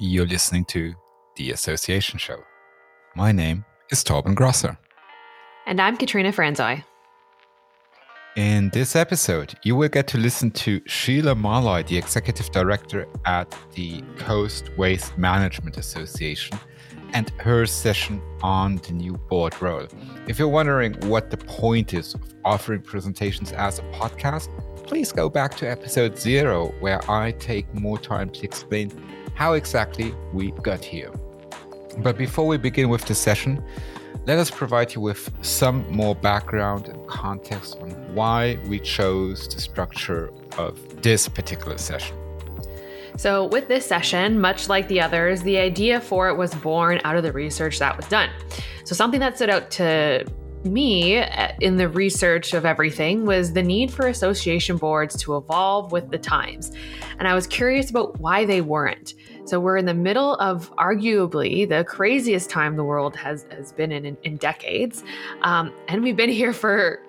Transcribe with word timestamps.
You're 0.00 0.26
listening 0.26 0.64
to 0.66 0.92
The 1.36 1.52
Association 1.52 2.18
Show. 2.18 2.38
My 3.14 3.30
name 3.30 3.64
is 3.92 4.02
Thorben 4.02 4.34
Grosser. 4.34 4.76
And 5.66 5.80
I'm 5.80 5.96
Catrina 5.96 6.32
Franzoy. 6.32 6.82
In 8.34 8.70
this 8.70 8.96
episode, 8.96 9.54
you 9.62 9.76
will 9.76 9.88
get 9.88 10.08
to 10.08 10.18
listen 10.18 10.50
to 10.50 10.80
Sheila 10.86 11.36
Malloy, 11.36 11.84
the 11.84 11.96
executive 11.96 12.50
director 12.50 13.06
at 13.24 13.56
the 13.76 14.02
Coast 14.18 14.68
Waste 14.76 15.16
Management 15.16 15.76
Association, 15.76 16.58
and 17.12 17.30
her 17.38 17.64
session 17.64 18.20
on 18.42 18.78
the 18.78 18.92
new 18.92 19.16
board 19.16 19.54
role. 19.62 19.86
If 20.26 20.40
you're 20.40 20.48
wondering 20.48 20.94
what 21.08 21.30
the 21.30 21.36
point 21.36 21.94
is 21.94 22.14
of 22.14 22.34
offering 22.44 22.82
presentations 22.82 23.52
as 23.52 23.78
a 23.78 23.82
podcast, 23.92 24.48
please 24.74 25.12
go 25.12 25.30
back 25.30 25.56
to 25.58 25.70
episode 25.70 26.18
zero, 26.18 26.74
where 26.80 27.08
I 27.08 27.30
take 27.30 27.72
more 27.72 27.96
time 27.96 28.30
to 28.30 28.42
explain 28.42 28.90
how 29.34 29.52
exactly 29.54 30.14
we 30.32 30.52
got 30.62 30.84
here. 30.84 31.10
But 31.98 32.16
before 32.16 32.46
we 32.46 32.56
begin 32.56 32.88
with 32.88 33.04
the 33.04 33.14
session, 33.14 33.62
let 34.26 34.38
us 34.38 34.50
provide 34.50 34.94
you 34.94 35.00
with 35.00 35.30
some 35.42 35.88
more 35.90 36.14
background 36.14 36.88
and 36.88 37.06
context 37.06 37.76
on 37.80 37.90
why 38.14 38.58
we 38.66 38.80
chose 38.80 39.46
the 39.48 39.60
structure 39.60 40.32
of 40.56 41.02
this 41.02 41.28
particular 41.28 41.78
session. 41.78 42.16
So, 43.16 43.46
with 43.46 43.68
this 43.68 43.86
session, 43.86 44.40
much 44.40 44.68
like 44.68 44.88
the 44.88 45.00
others, 45.00 45.42
the 45.42 45.58
idea 45.58 46.00
for 46.00 46.28
it 46.28 46.34
was 46.34 46.52
born 46.54 47.00
out 47.04 47.16
of 47.16 47.22
the 47.22 47.32
research 47.32 47.78
that 47.78 47.96
was 47.96 48.06
done. 48.08 48.30
So, 48.84 48.94
something 48.94 49.20
that 49.20 49.36
stood 49.36 49.50
out 49.50 49.70
to 49.72 50.24
me 50.64 51.18
uh, 51.18 51.52
in 51.60 51.76
the 51.76 51.88
research 51.88 52.54
of 52.54 52.64
everything 52.64 53.24
was 53.24 53.52
the 53.52 53.62
need 53.62 53.92
for 53.92 54.08
association 54.08 54.76
boards 54.76 55.16
to 55.22 55.36
evolve 55.36 55.92
with 55.92 56.10
the 56.10 56.18
times. 56.18 56.72
And 57.18 57.28
I 57.28 57.34
was 57.34 57.46
curious 57.46 57.90
about 57.90 58.18
why 58.18 58.44
they 58.44 58.60
weren't. 58.60 59.14
So 59.44 59.60
we're 59.60 59.76
in 59.76 59.86
the 59.86 59.94
middle 59.94 60.34
of 60.36 60.74
arguably 60.76 61.68
the 61.68 61.84
craziest 61.84 62.50
time 62.50 62.76
the 62.76 62.84
world 62.84 63.14
has, 63.16 63.46
has 63.50 63.72
been 63.72 63.92
in 63.92 64.04
in, 64.06 64.16
in 64.22 64.36
decades. 64.36 65.04
Um, 65.42 65.72
and 65.88 66.02
we've 66.02 66.16
been 66.16 66.30
here 66.30 66.52
for 66.52 67.00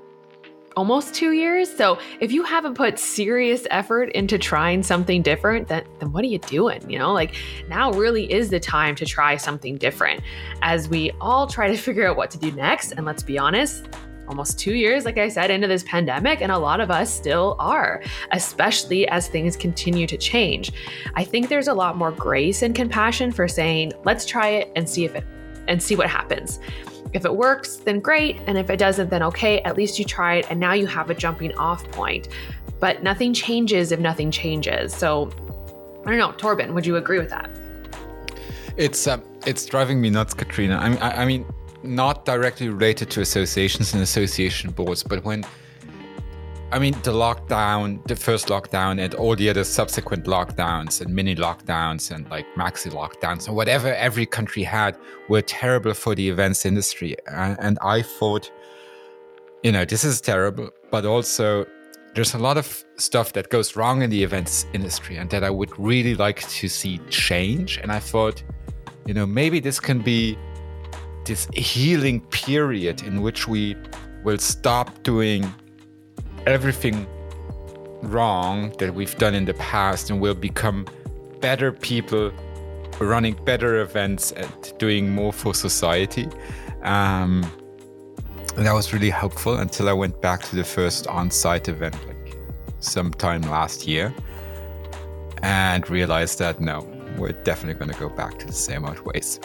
almost 0.75 1.15
two 1.15 1.31
years. 1.31 1.73
So 1.73 1.97
if 2.19 2.31
you 2.31 2.43
haven't 2.43 2.73
put 2.73 2.99
serious 2.99 3.65
effort 3.71 4.09
into 4.11 4.37
trying 4.37 4.83
something 4.83 5.21
different, 5.21 5.67
then, 5.67 5.85
then 5.99 6.11
what 6.11 6.23
are 6.23 6.27
you 6.27 6.39
doing? 6.39 6.89
You 6.89 6.99
know, 6.99 7.13
like 7.13 7.35
now 7.69 7.91
really 7.91 8.31
is 8.31 8.49
the 8.49 8.59
time 8.59 8.95
to 8.95 9.05
try 9.05 9.37
something 9.37 9.77
different 9.77 10.21
as 10.61 10.89
we 10.89 11.11
all 11.21 11.47
try 11.47 11.67
to 11.67 11.77
figure 11.85 12.07
out 12.07 12.17
what 12.17 12.31
to 12.31 12.37
do 12.37 12.51
next. 12.51 12.91
And 12.91 13.05
let's 13.05 13.23
be 13.23 13.37
honest, 13.37 13.87
almost 14.27 14.59
two 14.59 14.73
years, 14.73 15.05
like 15.05 15.17
I 15.17 15.29
said, 15.29 15.51
into 15.51 15.67
this 15.67 15.83
pandemic, 15.83 16.41
and 16.41 16.51
a 16.51 16.57
lot 16.57 16.79
of 16.79 16.91
us 16.91 17.13
still 17.13 17.55
are, 17.59 18.01
especially 18.31 19.07
as 19.07 19.27
things 19.27 19.55
continue 19.55 20.07
to 20.07 20.17
change. 20.17 20.71
I 21.15 21.23
think 21.23 21.49
there's 21.49 21.67
a 21.67 21.73
lot 21.73 21.97
more 21.97 22.11
grace 22.11 22.61
and 22.61 22.75
compassion 22.75 23.31
for 23.31 23.47
saying, 23.47 23.93
let's 24.03 24.25
try 24.25 24.49
it 24.49 24.71
and 24.75 24.89
see 24.89 25.05
if 25.05 25.15
it 25.15 25.25
and 25.67 25.81
see 25.81 25.95
what 25.95 26.09
happens. 26.09 26.59
If 27.13 27.25
it 27.25 27.35
works, 27.35 27.77
then 27.77 27.99
great. 27.99 28.39
And 28.45 28.57
if 28.57 28.69
it 28.69 28.77
doesn't, 28.77 29.09
then 29.09 29.23
okay, 29.23 29.61
at 29.61 29.77
least 29.77 29.97
you 29.97 30.05
tried 30.05 30.45
and 30.49 30.59
now 30.59 30.73
you 30.73 30.85
have 30.85 31.09
a 31.09 31.15
jumping 31.15 31.55
off 31.55 31.89
point. 31.91 32.27
But 32.79 33.03
nothing 33.03 33.33
changes 33.33 33.91
if 33.91 33.99
nothing 33.99 34.31
changes. 34.31 34.93
So 34.93 35.31
I 36.05 36.09
don't 36.09 36.19
know, 36.19 36.33
Thorben, 36.33 36.73
would 36.73 36.85
you 36.85 36.97
agree 36.97 37.19
with 37.19 37.29
that? 37.29 37.49
It's 38.77 39.07
uh, 39.07 39.19
it's 39.45 39.65
driving 39.65 40.01
me 40.01 40.09
nuts, 40.09 40.33
Catrina. 40.33 40.77
I 40.77 40.89
mean, 40.89 40.97
I, 40.99 41.21
I 41.21 41.25
mean, 41.25 41.45
not 41.87 42.25
directly 42.25 42.69
related 42.69 43.09
to 43.11 43.21
associations 43.21 43.93
and 43.93 44.01
association 44.01 44.71
boards, 44.71 45.03
but 45.03 45.23
when 45.23 45.45
I 46.71 46.79
mean, 46.79 46.93
the 47.03 47.11
lockdown, 47.11 48.05
the 48.07 48.15
first 48.15 48.47
lockdown, 48.47 48.99
and 48.99 49.13
all 49.13 49.35
the 49.35 49.49
other 49.49 49.63
subsequent 49.63 50.25
lockdowns 50.25 50.99
and 50.99 51.13
mini 51.13 51.35
lockdowns 51.35 52.11
and 52.11 52.29
like 52.29 52.45
maxi 52.55 52.91
lockdowns 52.91 53.47
and 53.47 53.55
whatever 53.55 53.93
every 53.93 54.25
country 54.25 54.63
had 54.63 54.97
were 55.29 55.41
terrible 55.41 55.93
for 55.93 56.15
the 56.15 56.27
events 56.27 56.65
industry. 56.65 57.15
And 57.27 57.77
I 57.81 58.01
thought, 58.01 58.51
you 59.63 59.71
know, 59.71 59.85
this 59.85 60.03
is 60.03 60.19
terrible, 60.19 60.69
but 60.91 61.05
also 61.05 61.65
there's 62.15 62.33
a 62.33 62.39
lot 62.39 62.57
of 62.57 62.83
stuff 62.97 63.33
that 63.33 63.49
goes 63.49 63.75
wrong 63.75 64.01
in 64.01 64.09
the 64.09 64.23
events 64.23 64.65
industry 64.73 65.17
and 65.17 65.29
that 65.29 65.43
I 65.43 65.51
would 65.51 65.77
really 65.79 66.15
like 66.15 66.47
to 66.47 66.67
see 66.67 66.99
change. 67.09 67.77
And 67.77 67.91
I 67.91 67.99
thought, 67.99 68.43
you 69.05 69.13
know, 69.13 69.25
maybe 69.25 69.59
this 69.59 69.79
can 69.79 69.99
be 69.99 70.37
this 71.25 71.47
healing 71.53 72.21
period 72.21 73.03
in 73.03 73.21
which 73.21 73.47
we 73.47 73.75
will 74.23 74.37
stop 74.37 75.03
doing 75.03 75.53
everything 76.45 77.07
wrong 78.01 78.71
that 78.77 78.93
we've 78.93 79.17
done 79.17 79.33
in 79.33 79.45
the 79.45 79.53
past 79.55 80.09
and 80.09 80.21
will 80.21 80.35
become 80.35 80.85
better 81.41 81.71
people 81.71 82.31
running 82.99 83.33
better 83.43 83.81
events 83.81 84.31
and 84.31 84.73
doing 84.77 85.09
more 85.13 85.33
for 85.33 85.53
society. 85.53 86.27
Um, 86.83 87.43
that 88.55 88.73
was 88.73 88.93
really 88.93 89.09
helpful 89.09 89.57
until 89.57 89.89
I 89.89 89.93
went 89.93 90.21
back 90.21 90.41
to 90.43 90.55
the 90.55 90.63
first 90.63 91.07
on 91.07 91.29
site 91.29 91.67
event 91.67 91.95
like 92.07 92.37
sometime 92.79 93.41
last 93.41 93.85
year 93.85 94.13
and 95.41 95.89
realized 95.89 96.39
that 96.39 96.61
no, 96.61 96.81
we're 97.17 97.33
definitely 97.43 97.77
going 97.79 97.91
to 97.91 97.99
go 97.99 98.09
back 98.09 98.39
to 98.39 98.47
the 98.47 98.53
same 98.53 98.85
old 98.85 98.99
ways. 98.99 99.39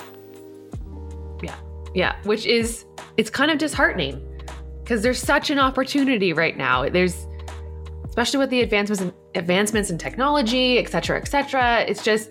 Yeah. 1.94 2.16
Which 2.24 2.46
is, 2.46 2.84
it's 3.16 3.30
kind 3.30 3.50
of 3.50 3.58
disheartening 3.58 4.26
because 4.82 5.02
there's 5.02 5.20
such 5.20 5.50
an 5.50 5.58
opportunity 5.58 6.32
right 6.32 6.56
now. 6.56 6.88
There's 6.88 7.26
especially 8.10 8.40
with 8.40 8.50
the 8.50 8.60
advancements 8.60 9.00
in, 9.00 9.12
advancements 9.36 9.88
in 9.88 9.98
technology, 9.98 10.78
et 10.78 10.88
cetera, 10.88 11.16
et 11.18 11.28
cetera. 11.28 11.82
It's 11.82 12.02
just 12.02 12.30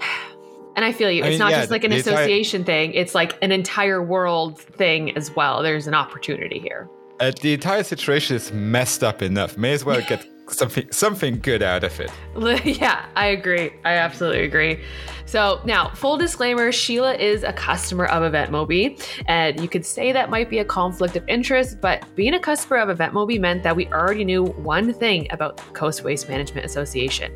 and 0.76 0.84
I 0.84 0.92
feel 0.92 1.10
you. 1.10 1.22
It's 1.22 1.26
I 1.26 1.30
mean, 1.30 1.38
not 1.38 1.50
yeah, 1.50 1.58
just 1.60 1.70
like 1.70 1.84
an 1.84 1.92
association 1.92 2.60
entire, 2.60 2.86
thing. 2.86 2.94
It's 2.94 3.14
like 3.14 3.36
an 3.42 3.52
entire 3.52 4.02
world 4.02 4.60
thing 4.60 5.16
as 5.16 5.34
well. 5.34 5.62
There's 5.62 5.86
an 5.86 5.94
opportunity 5.94 6.60
here. 6.60 6.88
Uh, 7.18 7.32
the 7.42 7.52
entire 7.52 7.82
situation 7.82 8.36
is 8.36 8.52
messed 8.52 9.04
up 9.04 9.20
enough. 9.20 9.58
May 9.58 9.72
as 9.72 9.84
well 9.84 10.00
get 10.08 10.24
something 10.52 10.90
something 10.90 11.38
good 11.40 11.62
out 11.62 11.84
of 11.84 11.98
it. 12.00 12.10
yeah, 12.80 13.06
I 13.16 13.26
agree. 13.26 13.72
I 13.84 13.94
absolutely 13.94 14.44
agree. 14.44 14.80
So 15.26 15.60
now, 15.64 15.90
full 15.90 16.16
disclaimer: 16.16 16.72
Sheila 16.72 17.14
is 17.14 17.42
a 17.42 17.52
customer 17.52 18.06
of 18.06 18.32
EventMobi, 18.32 19.00
and 19.26 19.60
you 19.60 19.68
could 19.68 19.86
say 19.86 20.12
that 20.12 20.30
might 20.30 20.50
be 20.50 20.58
a 20.58 20.64
conflict 20.64 21.16
of 21.16 21.24
interest. 21.28 21.80
But 21.80 22.04
being 22.16 22.34
a 22.34 22.40
customer 22.40 22.78
of 22.78 22.96
EventMobi 22.96 23.40
meant 23.40 23.62
that 23.62 23.76
we 23.76 23.86
already 23.88 24.24
knew 24.24 24.44
one 24.44 24.92
thing 24.92 25.26
about 25.30 25.58
Coast 25.72 26.04
Waste 26.04 26.28
Management 26.28 26.66
Association. 26.66 27.32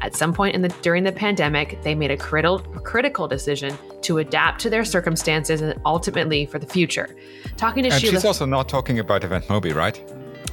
At 0.00 0.16
some 0.16 0.32
point 0.32 0.54
in 0.54 0.62
the 0.62 0.68
during 0.82 1.04
the 1.04 1.12
pandemic, 1.12 1.80
they 1.82 1.94
made 1.94 2.10
a 2.10 2.16
critical 2.16 2.58
critical 2.58 3.28
decision 3.28 3.76
to 4.02 4.18
adapt 4.18 4.60
to 4.62 4.70
their 4.70 4.84
circumstances 4.84 5.60
and 5.60 5.80
ultimately 5.84 6.46
for 6.46 6.58
the 6.58 6.66
future. 6.66 7.14
Talking 7.56 7.84
to 7.84 7.90
and 7.90 8.00
Sheila, 8.00 8.14
she's 8.14 8.24
also 8.24 8.46
not 8.46 8.68
talking 8.68 8.98
about 8.98 9.22
EventMobi, 9.22 9.74
right? 9.74 10.02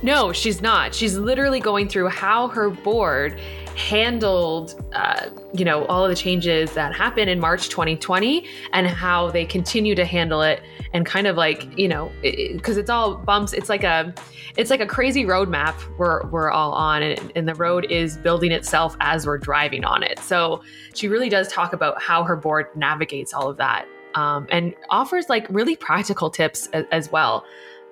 No, 0.02 0.32
she's 0.32 0.62
not. 0.62 0.96
She's 0.96 1.18
literally 1.18 1.60
going 1.60 1.90
through 1.90 2.08
how 2.08 2.48
her 2.48 2.70
board 2.70 3.38
handled, 3.76 4.82
uh, 4.94 5.30
you 5.54 5.66
know, 5.66 5.86
all 5.86 6.04
of 6.04 6.10
the 6.10 6.16
changes 6.16 6.74
that 6.74 6.94
happened 6.94 7.30
in 7.30 7.40
March 7.40 7.70
2020 7.70 8.46
and 8.74 8.88
how 8.88 9.30
they 9.30 9.46
continue 9.46 9.96
to 9.96 10.06
handle 10.06 10.42
it 10.42 10.62
and 10.94 11.06
kind 11.06 11.28
of 11.28 11.38
like, 11.38 11.78
you 11.78 11.88
know, 11.88 12.12
because 12.22 12.78
it, 12.78 12.82
it's 12.82 12.90
all 12.90 13.16
bumps. 13.16 13.54
It's 13.54 13.70
like 13.70 13.84
a, 13.84 14.14
it's 14.58 14.70
like 14.70 14.82
a 14.82 14.86
crazy 14.86 15.26
roadmap 15.26 15.76
we're 15.98 16.26
we're 16.28 16.50
all 16.50 16.74
on, 16.74 17.04
and, 17.04 17.32
and 17.36 17.48
the 17.48 17.56
road 17.56 17.86
is 17.90 18.18
building 18.18 18.52
itself 18.52 18.96
as 19.00 19.26
we're 19.26 19.38
driving 19.38 19.86
on 19.86 20.04
it. 20.04 20.20
So 20.20 20.62
she 20.94 21.08
really 21.08 21.30
does 21.30 21.48
talk 21.50 21.74
about 21.74 22.02
how 22.02 22.24
her 22.24 22.36
board 22.36 22.68
navigates 22.76 23.34
all 23.34 23.50
of 23.50 23.58
that 23.58 23.86
um, 24.16 24.48
and 24.50 24.76
offers 24.90 25.30
like 25.30 25.46
really 25.50 25.76
practical 25.76 26.30
tips 26.30 26.68
as, 26.74 26.86
as 26.92 27.12
well. 27.12 27.46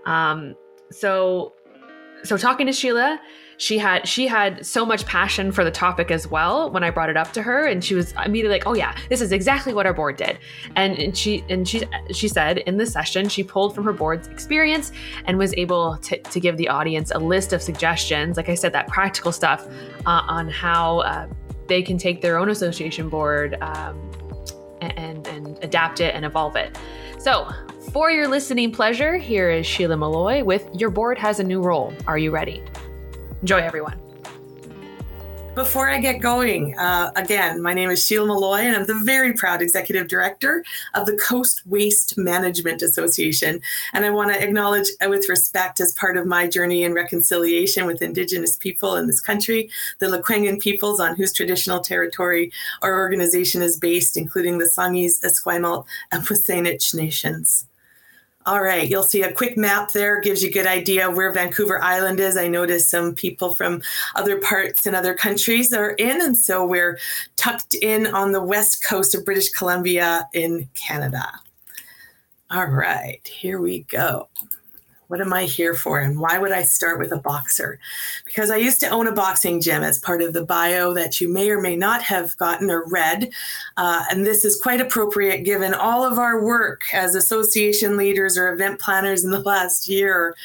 Um, 0.05 0.55
so 0.91 1.53
so 2.23 2.37
talking 2.37 2.67
to 2.67 2.73
Sheila, 2.73 3.19
she 3.57 3.79
had 3.79 4.07
she 4.07 4.27
had 4.27 4.63
so 4.65 4.85
much 4.85 5.05
passion 5.05 5.51
for 5.51 5.63
the 5.63 5.71
topic 5.71 6.11
as 6.11 6.27
well 6.27 6.69
when 6.69 6.83
I 6.83 6.91
brought 6.91 7.09
it 7.09 7.17
up 7.17 7.33
to 7.33 7.41
her 7.41 7.65
and 7.65 7.83
she 7.83 7.95
was 7.95 8.13
immediately 8.23 8.57
like, 8.57 8.67
"Oh 8.67 8.75
yeah, 8.75 8.95
this 9.09 9.19
is 9.19 9.31
exactly 9.31 9.73
what 9.73 9.85
our 9.87 9.93
board 9.93 10.15
did." 10.15 10.37
And, 10.75 10.97
and 10.97 11.17
she 11.17 11.43
and 11.49 11.67
she 11.67 11.83
she 12.11 12.27
said 12.27 12.59
in 12.59 12.77
the 12.77 12.85
session 12.85 13.29
she 13.29 13.43
pulled 13.43 13.73
from 13.73 13.83
her 13.85 13.93
board's 13.93 14.27
experience 14.27 14.91
and 15.25 15.37
was 15.37 15.53
able 15.57 15.97
to, 15.97 16.21
to 16.21 16.39
give 16.39 16.57
the 16.57 16.69
audience 16.69 17.11
a 17.11 17.19
list 17.19 17.51
of 17.51 17.61
suggestions, 17.61 18.37
like 18.37 18.49
I 18.49 18.55
said, 18.55 18.73
that 18.73 18.87
practical 18.87 19.31
stuff 19.31 19.67
uh, 20.05 20.21
on 20.27 20.49
how 20.49 20.99
uh, 20.99 21.27
they 21.67 21.81
can 21.81 21.97
take 21.97 22.21
their 22.21 22.37
own 22.37 22.49
association 22.49 23.09
board 23.09 23.57
um, 23.61 23.99
and, 24.81 25.27
and 25.27 25.57
adapt 25.63 25.99
it 25.99 26.13
and 26.13 26.25
evolve 26.25 26.55
it. 26.55 26.77
So, 27.19 27.49
for 27.91 28.11
your 28.11 28.27
listening 28.27 28.71
pleasure, 28.71 29.17
here 29.17 29.49
is 29.49 29.65
Sheila 29.65 29.97
Malloy 29.97 30.43
with 30.43 30.67
Your 30.73 30.89
Board 30.89 31.17
Has 31.17 31.39
a 31.39 31.43
New 31.43 31.61
Role. 31.61 31.93
Are 32.05 32.17
you 32.17 32.31
ready? 32.31 32.61
Enjoy, 33.41 33.57
everyone. 33.57 33.99
Before 35.55 35.89
I 35.89 35.99
get 35.99 36.19
going, 36.19 36.77
uh, 36.77 37.11
again, 37.15 37.63
my 37.63 37.73
name 37.73 37.89
is 37.89 38.05
Sheila 38.05 38.27
Malloy, 38.27 38.59
and 38.59 38.75
I'm 38.75 38.85
the 38.85 39.01
very 39.03 39.33
proud 39.33 39.63
executive 39.63 40.07
director 40.07 40.63
of 40.93 41.07
the 41.07 41.17
Coast 41.17 41.65
Waste 41.65 42.15
Management 42.15 42.83
Association. 42.83 43.59
And 43.93 44.05
I 44.05 44.11
want 44.11 44.31
to 44.31 44.43
acknowledge, 44.43 44.89
uh, 45.03 45.09
with 45.09 45.29
respect, 45.29 45.79
as 45.79 45.93
part 45.93 46.15
of 46.15 46.27
my 46.27 46.45
journey 46.47 46.83
in 46.83 46.93
reconciliation 46.93 47.87
with 47.87 48.03
Indigenous 48.03 48.55
people 48.55 48.97
in 48.97 49.07
this 49.07 49.19
country, 49.19 49.71
the 49.97 50.05
Lekwungen 50.05 50.59
peoples 50.59 50.99
on 50.99 51.15
whose 51.15 51.33
traditional 51.33 51.79
territory 51.79 52.51
our 52.83 52.95
organization 52.99 53.63
is 53.63 53.79
based, 53.79 54.15
including 54.15 54.59
the 54.59 54.65
Songhees, 54.65 55.23
Esquimalt, 55.23 55.85
and 56.11 56.23
Pussanich 56.23 56.93
nations. 56.93 57.65
All 58.47 58.63
right, 58.63 58.89
you'll 58.89 59.03
see 59.03 59.23
a 59.23 59.33
quick 59.33 59.57
map 59.57 59.91
there, 59.91 60.21
gives 60.21 60.41
you 60.41 60.47
a 60.47 60.53
good 60.53 60.65
idea 60.65 61.11
where 61.11 61.33
Vancouver 61.33 61.83
Island 61.83 62.21
is. 62.21 62.37
I 62.37 62.47
noticed 62.47 62.89
some 62.89 63.13
people 63.13 63.53
from 63.53 63.81
other 64.15 64.39
parts 64.39 64.85
and 64.85 64.95
other 64.95 65.13
countries 65.13 65.73
are 65.73 65.91
in, 65.91 66.21
and 66.21 66.37
so 66.37 66.65
we're 66.65 66.97
tucked 67.35 67.73
in 67.73 68.07
on 68.07 68.31
the 68.31 68.41
west 68.41 68.81
coast 68.81 69.13
of 69.13 69.25
British 69.25 69.49
Columbia 69.49 70.29
in 70.31 70.69
Canada. 70.75 71.29
All 72.49 72.67
right, 72.67 73.19
here 73.27 73.59
we 73.59 73.81
go. 73.83 74.29
What 75.07 75.21
am 75.21 75.31
I 75.33 75.45
here 75.45 75.73
for? 75.73 75.99
And 75.99 76.19
why 76.19 76.37
would 76.37 76.51
I 76.51 76.63
start 76.63 76.99
with 76.99 77.11
a 77.11 77.17
boxer? 77.17 77.79
Because 78.25 78.51
I 78.51 78.57
used 78.57 78.79
to 78.81 78.89
own 78.89 79.07
a 79.07 79.13
boxing 79.13 79.61
gym 79.61 79.83
as 79.83 79.99
part 79.99 80.21
of 80.21 80.33
the 80.33 80.45
bio 80.45 80.93
that 80.93 81.21
you 81.21 81.31
may 81.31 81.49
or 81.49 81.61
may 81.61 81.75
not 81.75 82.01
have 82.03 82.35
gotten 82.37 82.69
or 82.69 82.85
read. 82.87 83.29
Uh, 83.77 84.03
and 84.11 84.25
this 84.25 84.43
is 84.43 84.59
quite 84.59 84.81
appropriate 84.81 85.43
given 85.43 85.73
all 85.73 86.03
of 86.03 86.19
our 86.19 86.43
work 86.43 86.81
as 86.93 87.15
association 87.15 87.95
leaders 87.95 88.37
or 88.37 88.51
event 88.51 88.79
planners 88.79 89.23
in 89.23 89.31
the 89.31 89.39
last 89.39 89.87
year. 89.87 90.35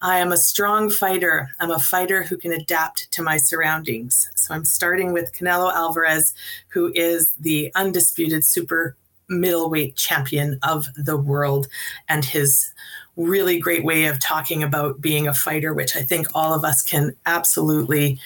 I 0.00 0.18
am 0.18 0.30
a 0.30 0.36
strong 0.36 0.90
fighter. 0.90 1.50
I'm 1.60 1.72
a 1.72 1.78
fighter 1.78 2.22
who 2.22 2.36
can 2.36 2.52
adapt 2.52 3.10
to 3.12 3.22
my 3.22 3.36
surroundings. 3.36 4.30
So 4.36 4.54
I'm 4.54 4.64
starting 4.64 5.12
with 5.12 5.34
Canelo 5.34 5.72
Alvarez, 5.72 6.34
who 6.68 6.92
is 6.94 7.32
the 7.40 7.72
undisputed 7.74 8.44
super 8.44 8.96
middleweight 9.28 9.96
champion 9.96 10.58
of 10.62 10.86
the 10.96 11.16
world 11.16 11.68
and 12.08 12.24
his 12.24 12.72
really 13.18 13.58
great 13.58 13.84
way 13.84 14.06
of 14.06 14.18
talking 14.20 14.62
about 14.62 15.00
being 15.00 15.26
a 15.26 15.34
fighter, 15.34 15.74
which 15.74 15.96
I 15.96 16.02
think 16.02 16.28
all 16.34 16.54
of 16.54 16.64
us 16.64 16.82
can 16.82 17.14
absolutely 17.26 18.18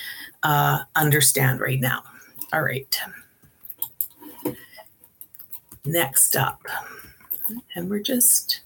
uh, 0.43 0.81
understand 0.95 1.61
right 1.61 1.81
now. 1.81 2.05
All 2.53 2.63
right. 2.63 3.01
Next 5.85 6.37
up. 6.37 6.61
And 7.75 7.91
we're 7.91 8.01
just 8.01 8.61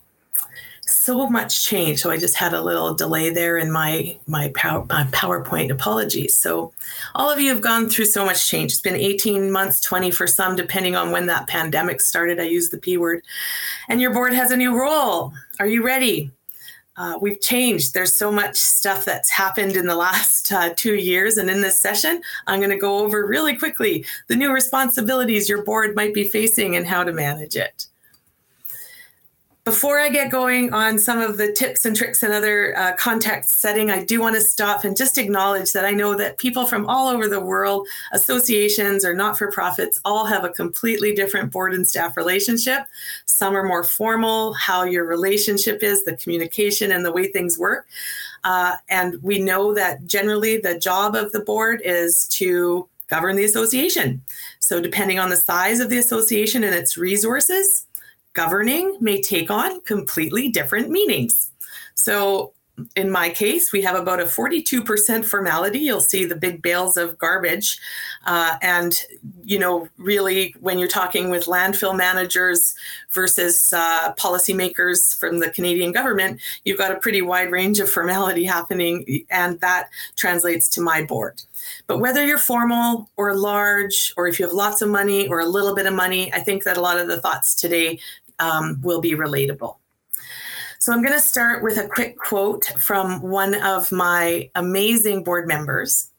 so 0.86 1.28
much 1.28 1.64
change. 1.64 2.00
So 2.00 2.10
I 2.10 2.16
just 2.16 2.36
had 2.36 2.54
a 2.54 2.62
little 2.62 2.94
delay 2.94 3.30
there 3.30 3.58
in 3.58 3.72
my 3.72 4.16
my, 4.26 4.50
power, 4.54 4.84
my 4.88 5.04
PowerPoint. 5.04 5.70
Apologies. 5.70 6.36
So 6.36 6.72
all 7.14 7.30
of 7.30 7.40
you 7.40 7.50
have 7.50 7.60
gone 7.60 7.88
through 7.88 8.06
so 8.06 8.24
much 8.24 8.48
change. 8.48 8.72
It's 8.72 8.80
been 8.80 8.94
18 8.94 9.50
months, 9.50 9.80
20 9.80 10.10
for 10.10 10.26
some, 10.26 10.54
depending 10.54 10.94
on 10.94 11.10
when 11.10 11.26
that 11.26 11.48
pandemic 11.48 12.00
started. 12.00 12.38
I 12.40 12.44
use 12.44 12.70
the 12.70 12.78
P 12.78 12.96
word. 12.96 13.22
And 13.88 14.00
your 14.00 14.12
board 14.12 14.32
has 14.32 14.50
a 14.50 14.56
new 14.56 14.78
role. 14.78 15.32
Are 15.58 15.66
you 15.66 15.84
ready? 15.84 16.30
Uh, 16.98 17.18
we've 17.20 17.40
changed. 17.42 17.92
There's 17.92 18.14
so 18.14 18.32
much 18.32 18.56
stuff 18.56 19.04
that's 19.04 19.28
happened 19.28 19.76
in 19.76 19.86
the 19.86 19.96
last 19.96 20.50
uh, 20.50 20.72
two 20.76 20.94
years. 20.94 21.36
And 21.36 21.50
in 21.50 21.60
this 21.60 21.82
session, 21.82 22.22
I'm 22.46 22.58
going 22.58 22.70
to 22.70 22.78
go 22.78 22.98
over 22.98 23.26
really 23.26 23.54
quickly 23.54 24.04
the 24.28 24.36
new 24.36 24.50
responsibilities 24.50 25.48
your 25.48 25.62
board 25.62 25.94
might 25.94 26.14
be 26.14 26.26
facing 26.26 26.74
and 26.76 26.86
how 26.86 27.04
to 27.04 27.12
manage 27.12 27.56
it. 27.56 27.86
Before 29.66 29.98
I 29.98 30.10
get 30.10 30.30
going 30.30 30.72
on 30.72 30.96
some 30.96 31.18
of 31.18 31.38
the 31.38 31.50
tips 31.50 31.84
and 31.84 31.96
tricks 31.96 32.22
and 32.22 32.32
other 32.32 32.78
uh, 32.78 32.94
context 32.94 33.58
setting, 33.58 33.90
I 33.90 34.04
do 34.04 34.20
want 34.20 34.36
to 34.36 34.40
stop 34.40 34.84
and 34.84 34.96
just 34.96 35.18
acknowledge 35.18 35.72
that 35.72 35.84
I 35.84 35.90
know 35.90 36.14
that 36.14 36.38
people 36.38 36.66
from 36.66 36.86
all 36.86 37.08
over 37.08 37.26
the 37.26 37.40
world, 37.40 37.88
associations 38.12 39.04
or 39.04 39.12
not 39.12 39.36
for 39.36 39.50
profits, 39.50 39.98
all 40.04 40.24
have 40.24 40.44
a 40.44 40.50
completely 40.50 41.16
different 41.16 41.50
board 41.50 41.74
and 41.74 41.84
staff 41.84 42.16
relationship. 42.16 42.82
Some 43.24 43.56
are 43.56 43.64
more 43.64 43.82
formal, 43.82 44.52
how 44.52 44.84
your 44.84 45.04
relationship 45.04 45.82
is, 45.82 46.04
the 46.04 46.14
communication, 46.14 46.92
and 46.92 47.04
the 47.04 47.10
way 47.10 47.26
things 47.32 47.58
work. 47.58 47.88
Uh, 48.44 48.76
and 48.88 49.20
we 49.20 49.40
know 49.40 49.74
that 49.74 50.06
generally 50.06 50.58
the 50.58 50.78
job 50.78 51.16
of 51.16 51.32
the 51.32 51.40
board 51.40 51.82
is 51.84 52.28
to 52.28 52.88
govern 53.08 53.34
the 53.34 53.44
association. 53.44 54.22
So, 54.60 54.80
depending 54.80 55.18
on 55.18 55.30
the 55.30 55.36
size 55.36 55.80
of 55.80 55.90
the 55.90 55.98
association 55.98 56.62
and 56.62 56.72
its 56.72 56.96
resources, 56.96 57.85
governing 58.36 58.98
may 59.00 59.20
take 59.20 59.50
on 59.50 59.80
completely 59.80 60.48
different 60.48 60.90
meanings. 60.90 61.50
So, 61.94 62.52
in 62.94 63.10
my 63.10 63.30
case, 63.30 63.72
we 63.72 63.80
have 63.82 63.96
about 63.96 64.20
a 64.20 64.24
42% 64.24 65.24
formality. 65.24 65.78
You'll 65.78 66.00
see 66.00 66.26
the 66.26 66.36
big 66.36 66.60
bales 66.60 66.98
of 66.98 67.16
garbage. 67.16 67.78
Uh, 68.26 68.56
and, 68.60 69.02
you 69.44 69.58
know, 69.58 69.88
really, 69.96 70.54
when 70.60 70.78
you're 70.78 70.86
talking 70.86 71.30
with 71.30 71.46
landfill 71.46 71.96
managers 71.96 72.74
versus 73.14 73.72
uh, 73.74 74.12
policymakers 74.14 75.16
from 75.18 75.40
the 75.40 75.50
Canadian 75.50 75.90
government, 75.90 76.38
you've 76.64 76.76
got 76.76 76.92
a 76.92 76.98
pretty 76.98 77.22
wide 77.22 77.50
range 77.50 77.80
of 77.80 77.88
formality 77.88 78.44
happening. 78.44 79.24
And 79.30 79.58
that 79.60 79.88
translates 80.16 80.68
to 80.70 80.82
my 80.82 81.02
board. 81.02 81.42
But 81.86 81.98
whether 81.98 82.26
you're 82.26 82.36
formal 82.36 83.10
or 83.16 83.34
large, 83.34 84.12
or 84.18 84.28
if 84.28 84.38
you 84.38 84.44
have 84.44 84.54
lots 84.54 84.82
of 84.82 84.90
money 84.90 85.26
or 85.28 85.40
a 85.40 85.46
little 85.46 85.74
bit 85.74 85.86
of 85.86 85.94
money, 85.94 86.32
I 86.34 86.40
think 86.40 86.64
that 86.64 86.76
a 86.76 86.82
lot 86.82 86.98
of 86.98 87.08
the 87.08 87.20
thoughts 87.20 87.54
today 87.54 87.98
um, 88.38 88.80
will 88.82 89.00
be 89.00 89.12
relatable. 89.12 89.76
So 90.78 90.92
I'm 90.92 91.02
going 91.02 91.14
to 91.14 91.20
start 91.20 91.64
with 91.64 91.78
a 91.78 91.88
quick 91.88 92.16
quote 92.16 92.66
from 92.78 93.20
one 93.20 93.60
of 93.62 93.90
my 93.90 94.50
amazing 94.54 95.24
board 95.24 95.48
members 95.48 96.10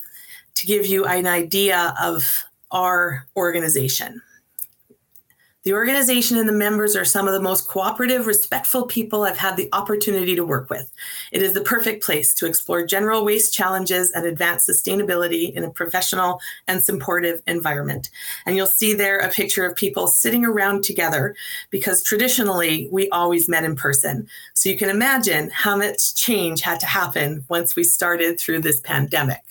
to 0.55 0.67
give 0.67 0.85
you 0.85 1.05
an 1.05 1.27
idea 1.27 1.93
of 2.01 2.45
our 2.71 3.27
organization. 3.35 4.21
The 5.67 5.73
organization 5.73 6.37
and 6.37 6.47
the 6.47 6.53
members 6.53 6.95
are 6.95 7.03
some 7.03 7.27
of 7.27 7.33
the 7.33 7.41
most 7.41 7.67
cooperative, 7.67 8.25
respectful 8.25 8.85
people 8.85 9.23
I've 9.23 9.35
had 9.35 9.57
the 9.57 9.67
opportunity 9.73 10.33
to 10.33 10.45
work 10.45 10.69
with. 10.69 10.89
It 11.33 11.41
is 11.41 11.53
the 11.53 11.59
perfect 11.59 12.05
place 12.05 12.33
to 12.35 12.45
explore 12.45 12.85
general 12.85 13.25
waste 13.25 13.53
challenges 13.53 14.09
and 14.11 14.25
advance 14.25 14.65
sustainability 14.65 15.51
in 15.51 15.65
a 15.65 15.69
professional 15.69 16.39
and 16.69 16.81
supportive 16.81 17.41
environment. 17.47 18.09
And 18.45 18.55
you'll 18.55 18.67
see 18.67 18.93
there 18.93 19.17
a 19.17 19.27
picture 19.27 19.65
of 19.65 19.75
people 19.75 20.07
sitting 20.07 20.45
around 20.45 20.85
together 20.85 21.35
because 21.69 22.01
traditionally 22.01 22.87
we 22.89 23.09
always 23.09 23.49
met 23.49 23.65
in 23.65 23.75
person. 23.75 24.29
So 24.53 24.69
you 24.69 24.77
can 24.77 24.89
imagine 24.89 25.49
how 25.49 25.75
much 25.75 26.15
change 26.15 26.61
had 26.61 26.79
to 26.79 26.85
happen 26.85 27.43
once 27.49 27.75
we 27.75 27.83
started 27.83 28.39
through 28.39 28.61
this 28.61 28.79
pandemic. 28.79 29.46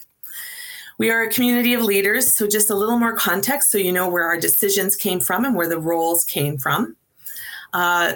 We 0.99 1.11
are 1.11 1.23
a 1.23 1.31
community 1.31 1.75
of 1.75 1.83
leaders, 1.83 2.33
so 2.33 2.47
just 2.47 2.71
a 2.71 2.75
little 2.75 2.99
more 2.99 3.15
context 3.15 3.71
so 3.71 3.79
you 3.79 3.93
know 3.93 4.09
where 4.09 4.25
our 4.25 4.39
decisions 4.39 4.97
came 4.97 5.21
from 5.21 5.45
and 5.45 5.55
where 5.55 5.69
the 5.69 5.79
roles 5.79 6.25
came 6.25 6.57
from. 6.57 6.97
Uh, 7.73 8.15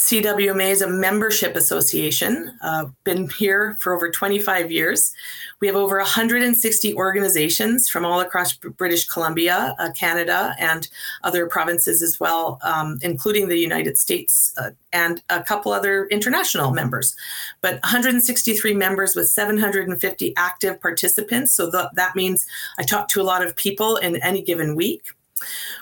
CWMA 0.00 0.70
is 0.70 0.80
a 0.80 0.88
membership 0.88 1.56
association, 1.56 2.58
uh, 2.62 2.86
been 3.04 3.28
here 3.28 3.76
for 3.80 3.94
over 3.94 4.10
25 4.10 4.72
years. 4.72 5.12
We 5.60 5.66
have 5.66 5.76
over 5.76 5.98
160 5.98 6.94
organizations 6.94 7.86
from 7.86 8.06
all 8.06 8.20
across 8.20 8.54
British 8.54 9.06
Columbia, 9.06 9.76
uh, 9.78 9.92
Canada, 9.92 10.54
and 10.58 10.88
other 11.22 11.46
provinces 11.46 12.00
as 12.00 12.18
well, 12.18 12.58
um, 12.62 12.98
including 13.02 13.48
the 13.48 13.58
United 13.58 13.98
States 13.98 14.50
uh, 14.56 14.70
and 14.90 15.22
a 15.28 15.42
couple 15.42 15.70
other 15.70 16.06
international 16.06 16.70
members. 16.70 17.14
But 17.60 17.74
163 17.82 18.72
members 18.72 19.14
with 19.14 19.28
750 19.28 20.32
active 20.38 20.80
participants. 20.80 21.52
So 21.52 21.70
that 21.70 22.16
means 22.16 22.46
I 22.78 22.84
talk 22.84 23.08
to 23.08 23.20
a 23.20 23.22
lot 23.22 23.44
of 23.44 23.54
people 23.54 23.98
in 23.98 24.16
any 24.22 24.40
given 24.40 24.76
week. 24.76 25.10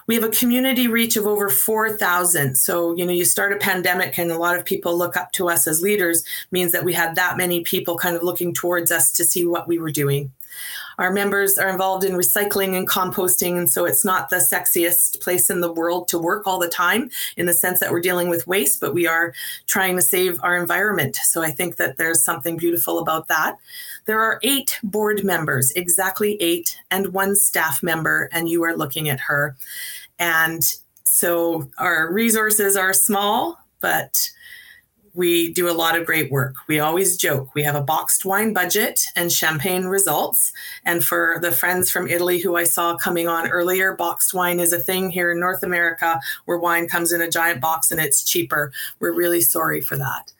We 0.06 0.14
have 0.14 0.24
a 0.24 0.30
community 0.30 0.88
reach 0.88 1.16
of 1.16 1.26
over 1.26 1.48
4,000. 1.48 2.54
So, 2.56 2.96
you 2.96 3.04
know, 3.04 3.12
you 3.12 3.24
start 3.24 3.52
a 3.52 3.56
pandemic 3.56 4.18
and 4.18 4.30
a 4.30 4.38
lot 4.38 4.56
of 4.56 4.64
people 4.64 4.96
look 4.96 5.16
up 5.16 5.32
to 5.32 5.48
us 5.48 5.66
as 5.66 5.82
leaders, 5.82 6.24
means 6.50 6.72
that 6.72 6.84
we 6.84 6.92
had 6.92 7.14
that 7.16 7.36
many 7.36 7.62
people 7.62 7.96
kind 7.96 8.16
of 8.16 8.22
looking 8.22 8.54
towards 8.54 8.90
us 8.90 9.12
to 9.12 9.24
see 9.24 9.44
what 9.44 9.68
we 9.68 9.78
were 9.78 9.90
doing. 9.90 10.32
Our 10.98 11.12
members 11.12 11.58
are 11.58 11.68
involved 11.68 12.04
in 12.04 12.14
recycling 12.14 12.76
and 12.76 12.88
composting, 12.88 13.56
and 13.56 13.70
so 13.70 13.84
it's 13.84 14.04
not 14.04 14.30
the 14.30 14.36
sexiest 14.36 15.20
place 15.20 15.48
in 15.48 15.60
the 15.60 15.72
world 15.72 16.08
to 16.08 16.18
work 16.18 16.46
all 16.46 16.58
the 16.58 16.68
time 16.68 17.10
in 17.36 17.46
the 17.46 17.54
sense 17.54 17.80
that 17.80 17.92
we're 17.92 18.00
dealing 18.00 18.28
with 18.28 18.46
waste, 18.46 18.80
but 18.80 18.94
we 18.94 19.06
are 19.06 19.32
trying 19.66 19.96
to 19.96 20.02
save 20.02 20.42
our 20.42 20.56
environment. 20.56 21.16
So 21.16 21.42
I 21.42 21.50
think 21.52 21.76
that 21.76 21.96
there's 21.96 22.24
something 22.24 22.56
beautiful 22.56 22.98
about 22.98 23.28
that. 23.28 23.58
There 24.06 24.20
are 24.20 24.40
eight 24.42 24.78
board 24.82 25.24
members, 25.24 25.70
exactly 25.72 26.36
eight, 26.40 26.80
and 26.90 27.12
one 27.12 27.36
staff 27.36 27.82
member, 27.82 28.28
and 28.32 28.48
you 28.48 28.64
are 28.64 28.76
looking 28.76 29.08
at 29.08 29.20
her. 29.20 29.56
And 30.18 30.62
so 31.04 31.70
our 31.78 32.12
resources 32.12 32.76
are 32.76 32.92
small, 32.92 33.58
but 33.80 34.30
we 35.18 35.52
do 35.52 35.68
a 35.68 35.74
lot 35.74 35.98
of 35.98 36.06
great 36.06 36.30
work. 36.30 36.54
We 36.68 36.78
always 36.78 37.16
joke 37.16 37.52
we 37.56 37.64
have 37.64 37.74
a 37.74 37.82
boxed 37.82 38.24
wine 38.24 38.52
budget 38.52 39.04
and 39.16 39.32
champagne 39.32 39.86
results. 39.86 40.52
And 40.84 41.04
for 41.04 41.38
the 41.42 41.50
friends 41.50 41.90
from 41.90 42.06
Italy 42.06 42.38
who 42.38 42.54
I 42.54 42.62
saw 42.62 42.96
coming 42.96 43.26
on 43.26 43.48
earlier, 43.48 43.94
boxed 43.94 44.32
wine 44.32 44.60
is 44.60 44.72
a 44.72 44.78
thing 44.78 45.10
here 45.10 45.32
in 45.32 45.40
North 45.40 45.64
America 45.64 46.20
where 46.44 46.56
wine 46.56 46.86
comes 46.86 47.10
in 47.10 47.20
a 47.20 47.28
giant 47.28 47.60
box 47.60 47.90
and 47.90 48.00
it's 48.00 48.22
cheaper. 48.22 48.70
We're 49.00 49.12
really 49.12 49.40
sorry 49.40 49.80
for 49.80 49.96
that. 49.96 50.32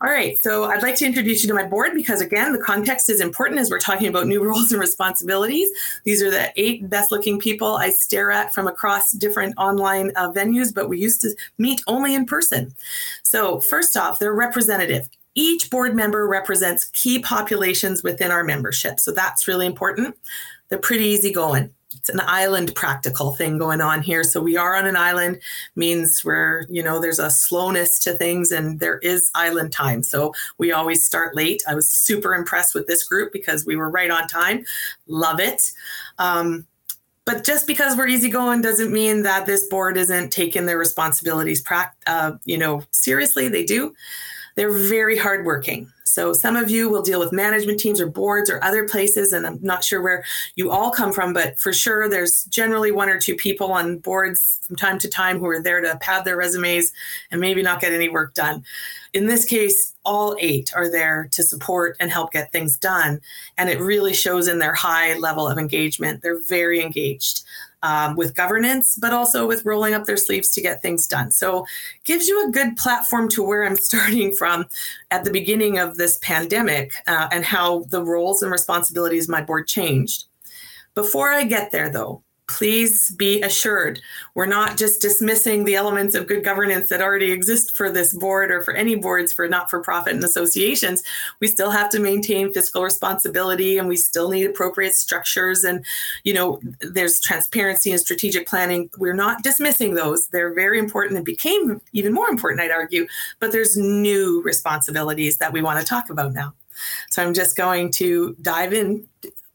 All 0.00 0.10
right, 0.10 0.42
so 0.42 0.64
I'd 0.64 0.82
like 0.82 0.96
to 0.96 1.06
introduce 1.06 1.42
you 1.42 1.48
to 1.48 1.54
my 1.54 1.64
board 1.64 1.92
because, 1.94 2.20
again, 2.20 2.52
the 2.52 2.58
context 2.58 3.08
is 3.08 3.20
important 3.20 3.60
as 3.60 3.70
we're 3.70 3.78
talking 3.78 4.08
about 4.08 4.26
new 4.26 4.42
roles 4.48 4.72
and 4.72 4.80
responsibilities. 4.80 5.68
These 6.04 6.22
are 6.22 6.30
the 6.30 6.52
eight 6.56 6.90
best 6.90 7.12
looking 7.12 7.38
people 7.38 7.76
I 7.76 7.90
stare 7.90 8.32
at 8.32 8.52
from 8.52 8.66
across 8.66 9.12
different 9.12 9.54
online 9.58 10.10
uh, 10.16 10.32
venues, 10.32 10.74
but 10.74 10.88
we 10.88 10.98
used 10.98 11.20
to 11.20 11.34
meet 11.58 11.80
only 11.86 12.14
in 12.14 12.26
person. 12.26 12.74
So, 13.22 13.60
first 13.60 13.96
off, 13.96 14.18
they're 14.18 14.34
representative. 14.34 15.08
Each 15.34 15.70
board 15.70 15.94
member 15.94 16.26
represents 16.26 16.86
key 16.86 17.20
populations 17.20 18.02
within 18.02 18.30
our 18.30 18.42
membership. 18.42 18.98
So, 18.98 19.12
that's 19.12 19.46
really 19.46 19.66
important. 19.66 20.16
They're 20.68 20.78
pretty 20.78 21.04
easygoing 21.04 21.72
it's 21.94 22.08
an 22.08 22.20
island 22.22 22.74
practical 22.74 23.32
thing 23.32 23.58
going 23.58 23.80
on 23.80 24.02
here. 24.02 24.24
So 24.24 24.40
we 24.40 24.56
are 24.56 24.76
on 24.76 24.86
an 24.86 24.96
island 24.96 25.40
means 25.76 26.24
we're, 26.24 26.64
you 26.68 26.82
know, 26.82 27.00
there's 27.00 27.18
a 27.18 27.30
slowness 27.30 27.98
to 28.00 28.14
things 28.14 28.52
and 28.52 28.80
there 28.80 28.98
is 28.98 29.30
island 29.34 29.72
time. 29.72 30.02
So 30.02 30.32
we 30.58 30.72
always 30.72 31.04
start 31.04 31.34
late. 31.36 31.62
I 31.68 31.74
was 31.74 31.88
super 31.88 32.34
impressed 32.34 32.74
with 32.74 32.86
this 32.86 33.04
group 33.04 33.32
because 33.32 33.66
we 33.66 33.76
were 33.76 33.90
right 33.90 34.10
on 34.10 34.26
time. 34.28 34.64
Love 35.06 35.40
it. 35.40 35.72
Um, 36.18 36.66
but 37.24 37.44
just 37.44 37.66
because 37.66 37.96
we're 37.96 38.08
easygoing 38.08 38.62
doesn't 38.62 38.92
mean 38.92 39.22
that 39.22 39.46
this 39.46 39.68
board 39.68 39.96
isn't 39.96 40.32
taking 40.32 40.66
their 40.66 40.78
responsibilities, 40.78 41.64
uh, 42.06 42.32
you 42.44 42.58
know, 42.58 42.82
seriously. 42.90 43.48
They 43.48 43.64
do. 43.64 43.94
They're 44.56 44.72
very 44.72 45.16
hardworking. 45.16 45.90
So 46.04 46.32
some 46.32 46.56
of 46.56 46.70
you 46.70 46.88
will 46.88 47.02
deal 47.02 47.20
with 47.20 47.32
management 47.32 47.80
teams 47.80 48.00
or 48.00 48.06
boards 48.06 48.50
or 48.50 48.62
other 48.62 48.86
places, 48.86 49.32
and 49.32 49.46
I'm 49.46 49.58
not 49.62 49.84
sure 49.84 50.02
where 50.02 50.24
you 50.56 50.70
all 50.70 50.90
come 50.90 51.12
from, 51.12 51.32
but 51.32 51.58
for 51.58 51.72
sure 51.72 52.08
there's 52.08 52.44
generally 52.44 52.90
one 52.90 53.08
or 53.08 53.18
two 53.18 53.36
people 53.36 53.72
on 53.72 53.98
boards 53.98 54.60
from 54.62 54.76
time 54.76 54.98
to 55.00 55.08
time 55.08 55.38
who 55.38 55.46
are 55.46 55.62
there 55.62 55.80
to 55.80 55.96
pad 55.98 56.24
their 56.24 56.36
resumes 56.36 56.92
and 57.30 57.40
maybe 57.40 57.62
not 57.62 57.80
get 57.80 57.92
any 57.92 58.08
work 58.08 58.34
done. 58.34 58.64
In 59.12 59.26
this 59.26 59.44
case, 59.44 59.94
all 60.04 60.36
eight 60.40 60.72
are 60.74 60.90
there 60.90 61.28
to 61.32 61.42
support 61.42 61.96
and 62.00 62.10
help 62.10 62.32
get 62.32 62.50
things 62.50 62.76
done. 62.76 63.20
And 63.58 63.68
it 63.68 63.80
really 63.80 64.14
shows 64.14 64.48
in 64.48 64.58
their 64.58 64.74
high 64.74 65.14
level 65.18 65.46
of 65.46 65.58
engagement. 65.58 66.22
They're 66.22 66.40
very 66.48 66.80
engaged 66.82 67.42
um, 67.82 68.16
with 68.16 68.34
governance, 68.34 68.96
but 68.96 69.12
also 69.12 69.46
with 69.46 69.64
rolling 69.64 69.94
up 69.94 70.04
their 70.04 70.16
sleeves 70.16 70.50
to 70.50 70.62
get 70.62 70.82
things 70.82 71.06
done. 71.06 71.30
So, 71.30 71.66
gives 72.04 72.28
you 72.28 72.46
a 72.46 72.50
good 72.50 72.76
platform 72.76 73.28
to 73.30 73.42
where 73.42 73.64
I'm 73.64 73.76
starting 73.90 74.32
from 74.32 74.66
at 75.10 75.24
the 75.24 75.30
beginning 75.30 75.78
of 75.78 75.96
this 75.96 76.18
pandemic 76.22 76.92
uh, 77.06 77.28
and 77.32 77.44
how 77.44 77.84
the 77.84 78.02
roles 78.02 78.42
and 78.42 78.52
responsibilities 78.52 79.24
of 79.24 79.30
my 79.30 79.42
board 79.42 79.66
changed. 79.66 80.24
Before 80.94 81.30
I 81.30 81.44
get 81.44 81.72
there, 81.72 81.88
though, 81.88 82.22
please 82.52 83.10
be 83.12 83.40
assured 83.40 83.98
we're 84.34 84.46
not 84.46 84.76
just 84.76 85.00
dismissing 85.00 85.64
the 85.64 85.74
elements 85.74 86.14
of 86.14 86.26
good 86.26 86.44
governance 86.44 86.88
that 86.88 87.00
already 87.00 87.32
exist 87.32 87.76
for 87.76 87.90
this 87.90 88.12
board 88.14 88.50
or 88.50 88.62
for 88.62 88.74
any 88.74 88.94
boards 88.94 89.32
for 89.32 89.48
not 89.48 89.70
for 89.70 89.80
profit 89.80 90.14
and 90.14 90.22
associations. 90.22 91.02
We 91.40 91.48
still 91.48 91.70
have 91.70 91.88
to 91.90 91.98
maintain 91.98 92.52
fiscal 92.52 92.82
responsibility 92.82 93.78
and 93.78 93.88
we 93.88 93.96
still 93.96 94.30
need 94.30 94.44
appropriate 94.44 94.94
structures. 94.94 95.64
And, 95.64 95.84
you 96.24 96.34
know, 96.34 96.60
there's 96.80 97.20
transparency 97.20 97.90
and 97.90 98.00
strategic 98.00 98.46
planning. 98.46 98.90
We're 98.98 99.14
not 99.14 99.42
dismissing 99.42 99.94
those. 99.94 100.28
They're 100.28 100.54
very 100.54 100.78
important 100.78 101.16
and 101.16 101.24
became 101.24 101.80
even 101.92 102.12
more 102.12 102.28
important, 102.28 102.60
I'd 102.60 102.70
argue. 102.70 103.06
But 103.40 103.52
there's 103.52 103.76
new 103.76 104.42
responsibilities 104.42 105.38
that 105.38 105.52
we 105.52 105.62
want 105.62 105.80
to 105.80 105.86
talk 105.86 106.10
about 106.10 106.32
now. 106.32 106.54
So 107.10 107.22
I'm 107.22 107.34
just 107.34 107.56
going 107.56 107.90
to 107.92 108.34
dive 108.40 108.72
in. 108.72 109.06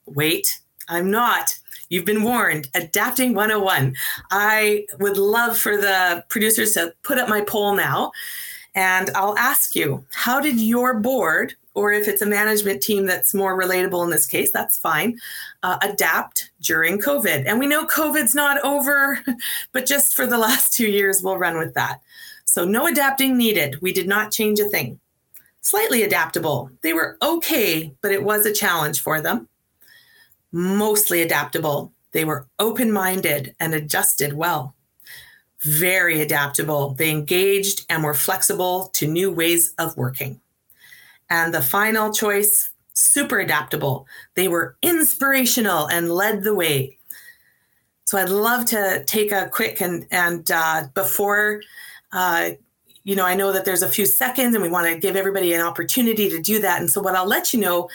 Wait, 0.06 0.60
I'm 0.88 1.12
not 1.12 1.58
You've 1.90 2.06
been 2.06 2.24
warned. 2.24 2.68
Adapting 2.74 3.34
101. 3.34 3.96
I 4.32 4.86
would 5.00 5.18
love 5.18 5.58
for 5.58 5.78
the 5.78 6.24
producers 6.30 6.74
to 6.74 6.94
put 7.04 7.18
up 7.18 7.30
my 7.30 7.42
poll 7.42 7.76
now. 7.76 8.12
And 8.76 9.10
I'll 9.16 9.38
ask 9.38 9.76
you, 9.76 10.06
how 10.14 10.40
did 10.40 10.60
your 10.60 11.00
board, 11.00 11.56
or 11.74 11.92
if 11.92 12.08
it's 12.08 12.22
a 12.22 12.28
management 12.28 12.82
team 12.82 13.08
that's 13.08 13.34
more 13.34 13.60
relatable 13.60 14.04
in 14.04 14.12
this 14.12 14.28
case, 14.28 14.52
that's 14.52 14.78
fine, 14.78 15.18
uh, 15.64 15.80
adapt 15.82 16.52
during 16.62 17.00
COVID? 17.00 17.46
And 17.48 17.58
we 17.58 17.66
know 17.66 17.88
COVID's 17.88 18.36
not 18.36 18.64
over, 18.64 19.20
but 19.72 19.88
just 19.88 20.16
for 20.16 20.28
the 20.28 20.38
last 20.38 20.74
two 20.74 20.88
years, 20.88 21.24
we'll 21.24 21.40
run 21.40 21.58
with 21.58 21.74
that. 21.74 22.02
So, 22.46 22.66
no 22.66 22.88
adapting 22.88 23.36
needed. 23.36 23.82
We 23.82 23.94
did 23.94 24.08
not 24.08 24.32
change 24.32 24.60
a 24.60 24.70
thing. 24.70 25.00
Slightly 25.62 26.04
adaptable. 26.04 26.70
They 26.82 26.94
were 26.94 27.18
okay, 27.22 27.94
but 28.02 28.12
it 28.12 28.24
was 28.24 28.46
a 28.46 28.54
challenge 28.54 29.02
for 29.02 29.22
them 29.22 29.50
mostly 30.52 31.22
adaptable. 31.22 31.94
They 32.12 32.26
were 32.26 32.48
open 32.60 32.92
minded 32.92 33.56
and 33.60 33.74
adjusted 33.74 34.34
well. 34.34 34.76
Very 35.62 36.22
adaptable. 36.22 36.94
They 36.94 37.10
engaged 37.10 37.86
and 37.90 38.04
were 38.04 38.14
flexible 38.14 38.90
to 38.94 39.08
new 39.08 39.32
ways 39.32 39.74
of 39.78 39.98
working. 39.98 40.40
And 41.30 41.54
the 41.54 41.62
final 41.62 42.14
choice 42.14 42.72
super 42.94 43.40
adaptable. 43.40 44.08
They 44.36 44.48
were 44.48 44.76
inspirational 44.82 45.88
and 45.88 46.12
led 46.12 46.44
the 46.44 46.56
way. 46.56 46.98
So 48.06 48.18
I'd 48.18 48.30
love 48.30 48.66
to 48.68 49.04
take 49.06 49.32
a 49.32 49.50
quick 49.50 49.82
and 49.82 50.08
and 50.12 50.50
uh, 50.50 50.86
before, 50.94 51.62
uh, 52.12 52.52
you 53.04 53.16
know, 53.16 53.26
I 53.26 53.36
know 53.36 53.52
that 53.52 53.66
there's 53.66 53.84
a 53.84 53.90
few 53.90 54.06
seconds 54.06 54.56
and 54.56 54.64
we 54.64 54.70
want 54.70 54.88
to 54.88 55.00
give 55.00 55.16
everybody 55.16 55.54
an 55.54 55.62
opportunity 55.62 56.30
to 56.30 56.42
do 56.42 56.60
that. 56.60 56.80
And 56.80 56.90
so 56.90 57.02
what 57.02 57.16
I'll 57.16 57.28
let 57.28 57.54
you 57.54 57.60
know 57.60 57.90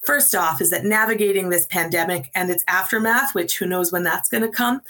First 0.00 0.34
off, 0.34 0.60
is 0.60 0.70
that 0.70 0.84
navigating 0.84 1.50
this 1.50 1.66
pandemic 1.66 2.30
and 2.34 2.50
its 2.50 2.64
aftermath, 2.66 3.34
which 3.34 3.58
who 3.58 3.66
knows 3.66 3.92
when 3.92 4.02
that's 4.02 4.28
going 4.28 4.42
to 4.42 4.48
come, 4.48 4.80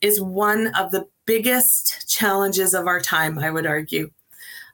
is 0.00 0.20
one 0.20 0.68
of 0.74 0.92
the 0.92 1.08
biggest 1.26 2.08
challenges 2.08 2.72
of 2.72 2.86
our 2.86 3.00
time, 3.00 3.38
I 3.38 3.50
would 3.50 3.66
argue. 3.66 4.10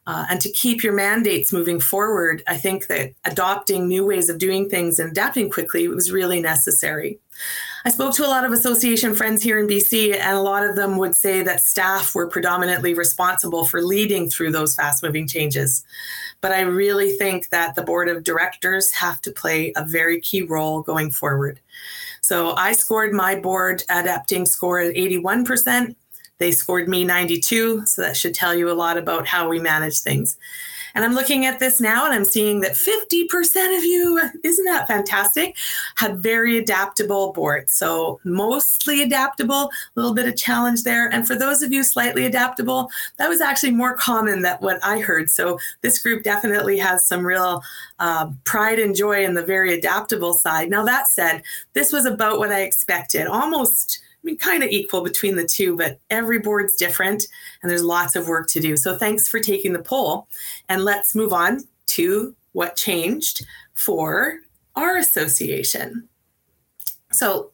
Uh, 0.07 0.25
and 0.31 0.41
to 0.41 0.53
keep 0.53 0.85
your 0.85 0.93
mandates 0.93 1.53
moving 1.53 1.81
forward, 1.81 2.43
I 2.47 2.57
think 2.57 2.87
that 2.87 3.13
adopting 3.25 3.89
new 3.89 4.07
ways 4.07 4.29
of 4.29 4.39
doing 4.39 4.69
things 4.69 5.01
and 5.01 5.11
adapting 5.11 5.51
quickly 5.51 5.89
was 5.89 6.13
really 6.13 6.41
necessary. 6.41 7.19
I 7.87 7.89
spoke 7.91 8.15
to 8.15 8.27
a 8.27 8.29
lot 8.29 8.45
of 8.45 8.51
association 8.51 9.15
friends 9.15 9.45
here 9.45 9.61
in 9.61 9.69
BC, 9.69 10.13
and 10.13 10.37
a 10.37 10.41
lot 10.41 10.65
of 10.65 10.75
them 10.75 10.97
would 10.97 11.15
say 11.15 11.43
that 11.43 11.63
staff 11.63 12.17
were 12.17 12.27
predominantly 12.27 12.95
responsible 12.95 13.65
for 13.65 13.81
leading 13.81 14.29
through 14.29 14.51
those 14.51 14.75
fast 14.75 15.05
moving 15.05 15.29
changes. 15.29 15.85
But 16.41 16.51
I 16.51 16.63
really 16.63 17.13
think 17.13 17.51
that 17.51 17.77
the 17.77 17.85
board 17.85 18.09
of 18.09 18.25
directors 18.25 18.91
have 18.91 19.21
to 19.21 19.31
play 19.31 19.73
a 19.77 19.85
very 19.85 20.21
key 20.21 20.43
role 20.43 20.83
going 20.83 21.13
forward. 21.13 21.61
So 22.23 22.57
I 22.57 22.73
scored 22.73 23.13
my 23.13 23.37
board 23.37 23.85
adapting 23.89 24.47
score 24.47 24.81
at 24.81 24.97
81%. 24.97 25.95
They 26.39 26.51
scored 26.51 26.89
me 26.89 27.05
92. 27.05 27.87
So 27.87 28.03
that 28.03 28.17
should 28.17 28.35
tell 28.35 28.53
you 28.53 28.69
a 28.69 28.75
lot 28.75 28.99
about 28.99 29.29
how 29.29 29.49
we 29.49 29.61
manage 29.61 30.01
things. 30.01 30.37
And 30.97 31.05
I'm 31.05 31.15
looking 31.15 31.45
at 31.45 31.59
this 31.59 31.79
now 31.79 32.07
and 32.07 32.15
I'm 32.15 32.25
seeing 32.25 32.61
that 32.63 32.73
50% 32.73 33.77
of 33.77 33.85
you, 33.85 34.19
isn't 34.43 34.65
that 34.65 34.89
fantastic, 34.89 35.55
have 35.97 36.21
very 36.21 36.57
adaptable 36.57 37.35
boards. 37.35 37.75
So 37.75 38.19
mostly 38.25 39.03
adaptable, 39.03 39.65
a 39.65 39.71
little 39.95 40.15
bit 40.15 40.27
of 40.27 40.39
challenge 40.39 40.85
there. 40.85 41.13
And 41.13 41.27
for 41.27 41.37
those 41.37 41.61
of 41.61 41.71
you 41.71 41.85
slightly 41.85 42.25
adaptable, 42.25 42.91
that 43.19 43.29
was 43.29 43.43
actually 43.43 43.73
more 43.73 43.95
common 43.95 44.41
than 44.41 44.57
what 44.61 44.83
I 44.83 45.01
heard. 45.01 45.29
So 45.29 45.59
this 45.83 45.99
group 45.99 46.23
definitely 46.23 46.79
has 46.79 47.07
some 47.07 47.27
real 47.27 47.63
uh, 47.99 48.31
pride 48.45 48.79
and 48.79 48.97
joy 48.97 49.23
in 49.23 49.35
the 49.35 49.45
very 49.45 49.75
adaptable 49.75 50.33
side. 50.33 50.71
Now, 50.71 50.83
that 50.85 51.09
said, 51.09 51.43
this 51.75 51.93
was 51.93 52.07
about 52.07 52.39
what 52.39 52.53
I 52.53 52.63
expected, 52.63 53.27
almost 53.27 54.01
mean, 54.27 54.37
kind 54.37 54.63
of 54.63 54.71
equal 54.71 55.03
between 55.03 55.37
the 55.37 55.47
two, 55.47 55.77
but 55.77 56.01
every 56.11 56.39
board's 56.39 56.77
different 56.77 57.27
and 57.63 57.71
there's 57.71 57.83
lots 57.83 58.17
of 58.17 58.29
work 58.29 58.49
to 58.49 58.61
do. 58.61 58.77
So 58.77 58.97
thanks 58.97 59.29
for 59.29 59.41
taking 59.41 59.73
the 59.73 59.83
poll. 59.83 60.29
And 60.69 60.85
let's 60.85 61.15
move 61.15 61.33
on 61.33 61.65
to 61.87 62.35
what 62.53 62.77
changed 62.77 63.47
for 63.75 64.41
our 64.75 64.97
association. 64.97 66.09
So 67.13 67.53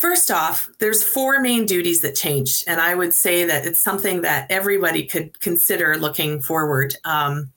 First 0.00 0.30
off, 0.30 0.70
there's 0.78 1.02
four 1.02 1.40
main 1.40 1.66
duties 1.66 2.02
that 2.02 2.14
changed, 2.14 2.64
and 2.68 2.80
I 2.80 2.94
would 2.94 3.12
say 3.12 3.44
that 3.44 3.66
it's 3.66 3.80
something 3.80 4.22
that 4.22 4.48
everybody 4.48 5.04
could 5.04 5.40
consider 5.40 5.96
looking 5.96 6.40
forward. 6.40 6.94
Um, 7.04 7.50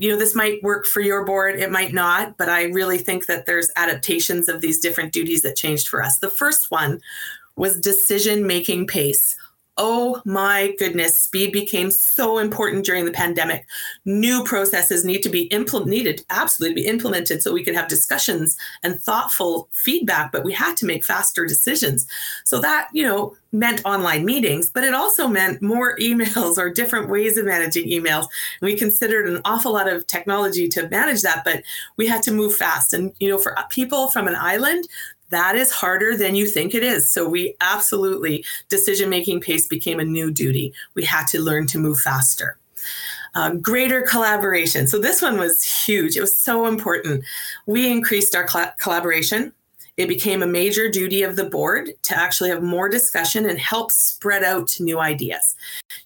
you 0.00 0.10
know, 0.10 0.16
this 0.16 0.34
might 0.34 0.62
work 0.62 0.86
for 0.86 1.00
your 1.00 1.24
board, 1.24 1.60
it 1.60 1.70
might 1.70 1.92
not, 1.92 2.36
but 2.38 2.48
I 2.48 2.64
really 2.64 2.98
think 2.98 3.26
that 3.26 3.44
there's 3.44 3.70
adaptations 3.76 4.48
of 4.48 4.62
these 4.62 4.80
different 4.80 5.12
duties 5.12 5.42
that 5.42 5.56
changed 5.56 5.88
for 5.88 6.02
us. 6.02 6.18
The 6.18 6.30
first 6.30 6.70
one 6.70 7.00
was 7.56 7.78
decision 7.78 8.46
making 8.46 8.86
pace. 8.86 9.36
Oh 9.82 10.20
my 10.26 10.74
goodness, 10.78 11.18
speed 11.18 11.52
became 11.52 11.90
so 11.90 12.36
important 12.36 12.84
during 12.84 13.06
the 13.06 13.10
pandemic. 13.10 13.66
New 14.04 14.44
processes 14.44 15.06
need 15.06 15.22
to 15.22 15.30
be 15.30 15.44
implemented, 15.44 15.90
needed 15.90 16.24
absolutely 16.28 16.82
be 16.82 16.86
implemented 16.86 17.42
so 17.42 17.50
we 17.50 17.64
could 17.64 17.74
have 17.74 17.88
discussions 17.88 18.58
and 18.82 19.00
thoughtful 19.00 19.70
feedback, 19.72 20.32
but 20.32 20.44
we 20.44 20.52
had 20.52 20.76
to 20.76 20.84
make 20.84 21.02
faster 21.02 21.46
decisions. 21.46 22.06
So 22.44 22.60
that, 22.60 22.88
you 22.92 23.02
know, 23.02 23.34
meant 23.52 23.80
online 23.86 24.26
meetings, 24.26 24.70
but 24.70 24.84
it 24.84 24.92
also 24.92 25.26
meant 25.26 25.62
more 25.62 25.96
emails 26.00 26.58
or 26.58 26.68
different 26.68 27.08
ways 27.08 27.38
of 27.38 27.46
managing 27.46 27.88
emails. 27.88 28.26
And 28.60 28.70
we 28.70 28.76
considered 28.76 29.26
an 29.30 29.40
awful 29.46 29.72
lot 29.72 29.88
of 29.88 30.06
technology 30.06 30.68
to 30.68 30.90
manage 30.90 31.22
that, 31.22 31.42
but 31.42 31.62
we 31.96 32.06
had 32.06 32.22
to 32.24 32.32
move 32.32 32.54
fast. 32.54 32.92
And, 32.92 33.12
you 33.18 33.30
know, 33.30 33.38
for 33.38 33.58
uh, 33.58 33.62
people 33.70 34.08
from 34.08 34.28
an 34.28 34.36
island, 34.36 34.86
that 35.30 35.56
is 35.56 35.72
harder 35.72 36.16
than 36.16 36.34
you 36.34 36.46
think 36.46 36.74
it 36.74 36.82
is. 36.82 37.10
So 37.10 37.28
we 37.28 37.54
absolutely, 37.60 38.44
decision 38.68 39.08
making 39.08 39.40
pace 39.40 39.66
became 39.66 40.00
a 40.00 40.04
new 40.04 40.30
duty. 40.30 40.72
We 40.94 41.04
had 41.04 41.26
to 41.28 41.40
learn 41.40 41.66
to 41.68 41.78
move 41.78 41.98
faster. 41.98 42.58
Uh, 43.34 43.54
greater 43.54 44.02
collaboration. 44.02 44.88
So 44.88 44.98
this 44.98 45.22
one 45.22 45.38
was 45.38 45.62
huge. 45.62 46.16
It 46.16 46.20
was 46.20 46.36
so 46.36 46.66
important. 46.66 47.24
We 47.66 47.90
increased 47.90 48.34
our 48.34 48.48
cl- 48.48 48.74
collaboration 48.80 49.52
it 50.00 50.08
became 50.08 50.42
a 50.42 50.46
major 50.46 50.88
duty 50.88 51.22
of 51.22 51.36
the 51.36 51.44
board 51.44 51.90
to 52.04 52.18
actually 52.18 52.48
have 52.48 52.62
more 52.62 52.88
discussion 52.88 53.46
and 53.46 53.58
help 53.58 53.92
spread 53.92 54.42
out 54.42 54.74
new 54.80 54.98
ideas. 54.98 55.54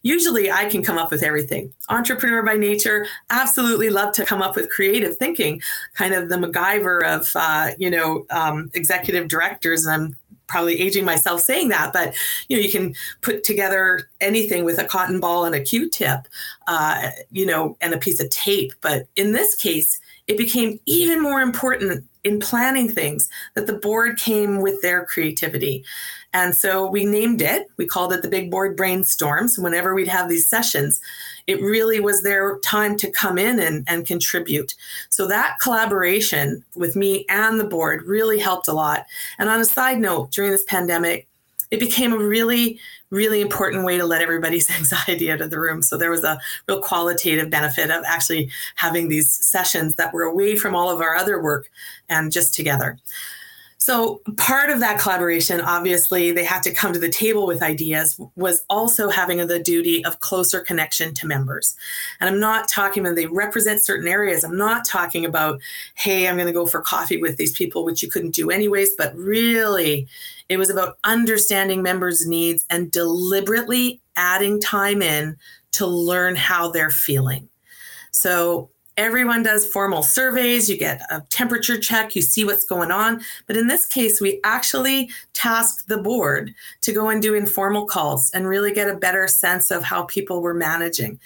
Usually, 0.03 0.51
I 0.51 0.65
can 0.65 0.83
come 0.83 0.99
up 0.99 1.13
with 1.13 1.23
everything. 1.23 1.73
Entrepreneur 1.89 2.43
by 2.43 2.57
nature, 2.57 3.07
absolutely 3.31 3.91
love 3.91 4.13
to 4.15 4.25
come 4.25 4.43
up 4.43 4.57
with 4.57 4.69
creative 4.69 5.17
thinking, 5.17 5.63
kind 5.95 6.13
of 6.13 6.29
the 6.29 6.35
MacGyver 6.35 7.05
of, 7.05 7.31
uh, 7.37 7.71
you 7.79 7.89
know, 7.89 8.27
um, 8.31 8.69
executive 8.75 9.29
directors. 9.29 9.87
And 9.87 9.95
I'm 9.95 10.17
probably 10.49 10.81
aging 10.81 11.05
myself 11.05 11.41
saying 11.41 11.69
that, 11.69 11.93
but 11.93 12.17
you 12.49 12.57
know, 12.57 12.63
you 12.63 12.73
can 12.73 12.97
put 13.21 13.45
together 13.45 14.11
anything 14.21 14.65
with 14.65 14.79
a 14.79 14.85
cotton 14.85 15.21
ball 15.21 15.45
and 15.45 15.55
a 15.55 15.61
Q-tip, 15.61 16.27
uh, 16.67 17.11
you 17.31 17.47
know, 17.47 17.77
and 17.81 17.95
a 17.95 17.99
piece 17.99 18.21
of 18.21 18.29
tape. 18.31 18.73
But 18.81 19.07
in 19.15 19.33
this 19.33 19.55
case, 19.55 20.01
it 20.27 20.37
became 20.37 20.81
even 20.87 21.23
more 21.23 21.41
important 21.41 22.05
in 22.25 22.41
planning 22.41 22.89
things 22.89 23.29
that 23.55 23.67
the 23.67 23.75
board 23.75 24.19
came 24.19 24.61
with 24.61 24.81
their 24.83 25.05
creativity. 25.05 25.85
And 26.33 26.57
so 26.57 26.91
we 26.91 27.05
named 27.05 27.41
it, 27.41 27.69
we 27.77 27.87
called 27.87 28.13
it 28.13 28.23
the 28.23 28.29
Big 28.29 28.51
Board 28.51 28.77
Brainstorms. 28.77 29.57
Whenever 29.57 29.95
we'd 29.95 30.09
have 30.09 30.29
these 30.29 30.49
sessions, 30.49 31.01
it 31.47 31.61
really 31.61 32.01
was 32.01 32.23
their 32.23 32.59
time 32.59 32.97
to 32.97 33.11
come 33.11 33.39
in 33.39 33.61
and, 33.61 33.85
and 33.87 34.07
contribute. 34.07 34.75
So 35.11 35.29
that 35.29 35.59
collaboration 35.61 36.65
with 36.75 36.97
me 36.97 37.25
and 37.29 37.61
the 37.61 37.65
board 37.65 38.03
really 38.03 38.41
helped 38.41 38.67
a 38.67 38.73
lot. 38.73 39.07
And 39.39 39.49
on 39.49 39.61
a 39.61 39.65
side 39.65 40.01
note, 40.01 40.33
during 40.33 40.51
this 40.51 40.65
pandemic, 40.65 41.29
it 41.75 41.81
became 41.81 42.13
a 42.13 42.19
really 42.19 42.79
really 43.11 43.41
important 43.41 43.85
way 43.85 43.97
to 43.97 44.05
let 44.05 44.23
everybody's 44.23 44.69
anxiety 44.79 45.31
out 45.31 45.41
of 45.41 45.51
the 45.51 45.61
room. 45.61 45.83
So 45.83 45.97
there 45.97 46.11
was 46.11 46.25
a 46.25 46.39
real 46.69 46.81
qualitative 46.81 47.49
benefit 47.49 47.91
of 47.91 48.03
actually 48.07 48.51
having 48.75 49.09
these 49.09 49.31
sessions 49.31 49.95
that 49.95 50.13
were 50.13 50.25
away 50.25 50.57
from 50.57 50.75
all 50.75 50.91
of 50.91 51.01
our 51.01 51.15
other 51.15 51.41
work 51.41 51.71
and 52.09 52.33
just 52.33 52.55
together. 52.55 52.99
So, 53.85 54.23
part 54.39 54.71
of 54.71 54.81
that 54.81 54.99
collaboration, 54.99 55.61
obviously, 55.61 56.33
they 56.33 56.43
had 56.43 56.63
to 56.63 56.73
come 56.73 56.95
to 56.95 56.99
the 56.99 57.11
table 57.11 57.47
with 57.47 57.63
ideas, 57.63 58.19
was 58.35 58.65
also 58.71 59.11
having 59.11 59.47
the 59.47 59.59
duty 59.59 60.03
of 60.07 60.21
closer 60.21 60.61
connection 60.61 61.13
to 61.13 61.27
members. 61.27 61.77
And 62.19 62.31
I'm 62.31 62.41
not 62.41 62.67
talking 62.67 63.05
about 63.05 63.15
they 63.15 63.27
represent 63.27 63.85
certain 63.85 64.09
areas. 64.09 64.43
I'm 64.43 64.57
not 64.57 64.87
talking 64.87 65.27
about, 65.27 65.61
hey, 65.97 66.27
I'm 66.27 66.37
going 66.37 66.47
to 66.47 66.53
go 66.55 66.65
for 66.65 66.81
coffee 66.81 67.21
with 67.21 67.37
these 67.37 67.53
people, 67.53 67.85
which 67.85 68.03
you 68.03 68.09
couldn't 68.09 68.31
do 68.31 68.51
anyways, 68.51 68.95
but 68.95 69.15
really, 69.15 70.09
it 70.49 70.57
was 70.57 70.71
about 70.71 70.97
understanding 71.05 71.83
members' 71.83 72.27
needs 72.27 72.65
and 72.71 72.91
deliberately 72.91 74.01
adding 74.17 74.61
time 74.63 75.03
in 75.03 75.37
to 75.73 75.87
learn 75.87 76.37
how 76.37 76.71
they're 76.71 76.89
feeling. 76.89 77.51
So, 78.13 78.71
everyone 78.97 79.43
does 79.43 79.67
formal 79.67 80.03
surveys, 80.03 80.69
you 80.69 80.79
get 80.79 81.01
a 81.11 81.21
temperature 81.31 81.79
check, 81.79 82.15
you 82.15 82.23
see 82.23 82.45
what's 82.45 82.65
going 82.65 82.91
on. 82.91 83.21
But 83.47 83.57
in 83.57 83.67
this 83.67 83.87
case, 83.87 84.21
we 84.21 84.41
actually 84.45 85.11
tasked 85.33 85.89
the 85.89 85.99
board 85.99 86.55
to 86.83 86.93
go 86.93 87.09
and 87.09 87.21
do 87.21 87.35
informal 87.35 87.87
calls 87.87 88.31
and 88.33 88.47
really 88.47 88.73
get 88.73 88.89
a 88.89 88.97
better 88.97 89.27
sense 89.27 89.71
of 89.71 89.85
how 89.85 90.05
people 90.05 90.43
were 90.43 90.55
managing. 90.55 91.19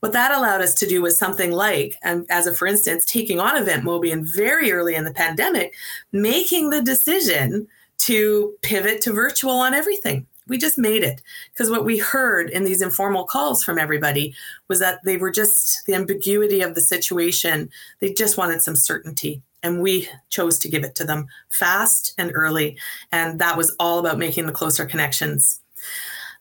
What 0.00 0.12
that 0.12 0.32
allowed 0.32 0.60
us 0.60 0.74
to 0.74 0.86
do 0.86 1.00
was 1.02 1.18
something 1.18 1.52
like, 1.52 1.96
and 2.02 2.26
as 2.28 2.46
a 2.46 2.54
for 2.54 2.66
instance, 2.66 3.04
taking 3.04 3.40
on 3.40 3.56
Event 3.56 3.84
Mobian 3.84 4.26
very 4.34 4.70
early 4.70 4.94
in 4.94 5.04
the 5.04 5.12
pandemic, 5.12 5.74
making 6.12 6.70
the 6.70 6.82
decision 6.82 7.66
to 7.98 8.54
pivot 8.62 9.00
to 9.02 9.12
virtual 9.12 9.52
on 9.52 9.74
everything 9.74 10.26
we 10.48 10.58
just 10.58 10.78
made 10.78 11.02
it. 11.02 11.22
Because 11.52 11.70
what 11.70 11.84
we 11.84 11.98
heard 11.98 12.50
in 12.50 12.64
these 12.64 12.82
informal 12.82 13.24
calls 13.24 13.64
from 13.64 13.78
everybody 13.78 14.34
was 14.68 14.80
that 14.80 15.00
they 15.04 15.16
were 15.16 15.30
just 15.30 15.84
the 15.86 15.94
ambiguity 15.94 16.60
of 16.60 16.74
the 16.74 16.80
situation 16.80 17.70
they 18.00 18.12
just 18.12 18.36
wanted 18.36 18.62
some 18.62 18.76
certainty. 18.76 19.42
And 19.62 19.80
we 19.80 20.08
chose 20.28 20.58
to 20.60 20.68
give 20.68 20.84
it 20.84 20.94
to 20.96 21.04
them 21.04 21.26
fast 21.48 22.14
and 22.18 22.30
early. 22.34 22.78
And 23.10 23.40
that 23.40 23.56
was 23.56 23.74
all 23.80 23.98
about 23.98 24.18
making 24.18 24.46
the 24.46 24.52
closer 24.52 24.86
connections. 24.86 25.60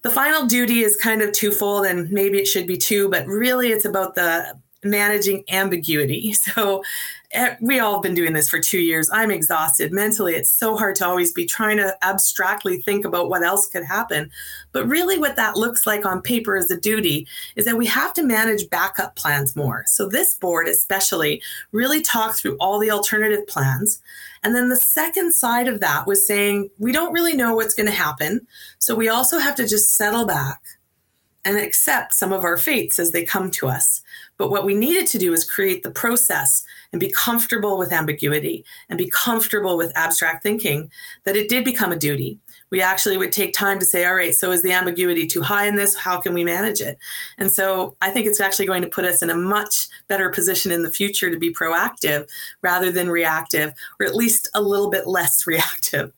The 0.03 0.11
final 0.11 0.45
duty 0.45 0.81
is 0.81 0.95
kind 0.95 1.23
of 1.23 1.31
twofold 1.31 1.87
and 1.87 2.11
maybe 2.11 2.37
it 2.37 2.45
should 2.45 2.67
be 2.67 2.77
two 2.77 3.09
but 3.09 3.25
really 3.25 3.69
it's 3.69 3.85
about 3.85 4.13
the 4.13 4.55
managing 4.85 5.43
ambiguity 5.49 6.33
so 6.33 6.81
Eh, 7.35 7.55
we 7.59 7.79
all 7.79 7.93
have 7.93 8.01
been 8.01 8.15
doing 8.15 8.31
this 8.31 8.47
for 8.47 8.59
two 8.59 8.79
years. 8.79 9.09
I'm 9.11 9.29
exhausted 9.29 9.91
mentally. 9.91 10.35
It's 10.35 10.49
so 10.49 10.77
hard 10.77 10.95
to 10.97 11.05
always 11.05 11.33
be 11.33 11.45
trying 11.45 11.75
to 11.77 11.93
abstractly 12.01 12.81
think 12.81 13.03
about 13.03 13.29
what 13.29 13.43
else 13.43 13.67
could 13.67 13.83
happen. 13.83 14.31
But 14.71 14.87
really, 14.87 15.17
what 15.17 15.35
that 15.35 15.57
looks 15.57 15.85
like 15.85 16.05
on 16.05 16.21
paper 16.21 16.55
as 16.55 16.71
a 16.71 16.79
duty 16.79 17.27
is 17.57 17.65
that 17.65 17.77
we 17.77 17.87
have 17.87 18.13
to 18.13 18.23
manage 18.23 18.69
backup 18.69 19.17
plans 19.17 19.53
more. 19.53 19.83
So, 19.87 20.07
this 20.07 20.33
board, 20.33 20.69
especially, 20.69 21.41
really 21.73 22.01
talked 22.01 22.39
through 22.39 22.55
all 22.57 22.79
the 22.79 22.91
alternative 22.91 23.45
plans. 23.47 24.01
And 24.41 24.55
then 24.55 24.69
the 24.69 24.77
second 24.77 25.33
side 25.33 25.67
of 25.67 25.81
that 25.81 26.07
was 26.07 26.25
saying, 26.25 26.69
we 26.77 26.93
don't 26.93 27.11
really 27.11 27.35
know 27.35 27.53
what's 27.53 27.73
going 27.73 27.87
to 27.87 27.91
happen. 27.91 28.47
So, 28.79 28.95
we 28.95 29.09
also 29.09 29.39
have 29.39 29.55
to 29.55 29.67
just 29.67 29.97
settle 29.97 30.25
back 30.25 30.61
and 31.45 31.57
accept 31.57 32.13
some 32.13 32.33
of 32.33 32.43
our 32.43 32.57
fates 32.57 32.99
as 32.99 33.11
they 33.11 33.23
come 33.23 33.51
to 33.51 33.67
us. 33.67 34.01
But 34.37 34.49
what 34.49 34.65
we 34.65 34.73
needed 34.73 35.07
to 35.07 35.19
do 35.19 35.31
is 35.31 35.49
create 35.49 35.83
the 35.83 35.91
process 35.91 36.63
and 36.91 36.99
be 36.99 37.11
comfortable 37.11 37.77
with 37.77 37.93
ambiguity 37.93 38.65
and 38.89 38.97
be 38.97 39.09
comfortable 39.09 39.77
with 39.77 39.95
abstract 39.95 40.43
thinking 40.43 40.91
that 41.23 41.35
it 41.35 41.47
did 41.47 41.63
become 41.63 41.91
a 41.91 41.97
duty. 41.97 42.39
We 42.71 42.81
actually 42.81 43.17
would 43.17 43.31
take 43.31 43.53
time 43.53 43.79
to 43.79 43.85
say, 43.85 44.05
all 44.05 44.15
right, 44.15 44.33
so 44.33 44.51
is 44.51 44.63
the 44.63 44.71
ambiguity 44.71 45.27
too 45.27 45.41
high 45.41 45.67
in 45.67 45.75
this? 45.75 45.95
How 45.95 46.19
can 46.19 46.33
we 46.33 46.43
manage 46.43 46.81
it? 46.81 46.97
And 47.37 47.51
so 47.51 47.95
I 48.01 48.09
think 48.09 48.25
it's 48.25 48.41
actually 48.41 48.65
going 48.65 48.81
to 48.81 48.89
put 48.89 49.05
us 49.05 49.21
in 49.21 49.29
a 49.29 49.35
much 49.35 49.87
better 50.07 50.29
position 50.29 50.71
in 50.71 50.81
the 50.81 50.91
future 50.91 51.29
to 51.29 51.37
be 51.37 51.53
proactive 51.53 52.27
rather 52.63 52.91
than 52.91 53.09
reactive, 53.09 53.71
or 53.99 54.05
at 54.05 54.15
least 54.15 54.49
a 54.55 54.61
little 54.61 54.89
bit 54.89 55.07
less 55.07 55.45
reactive. 55.47 56.11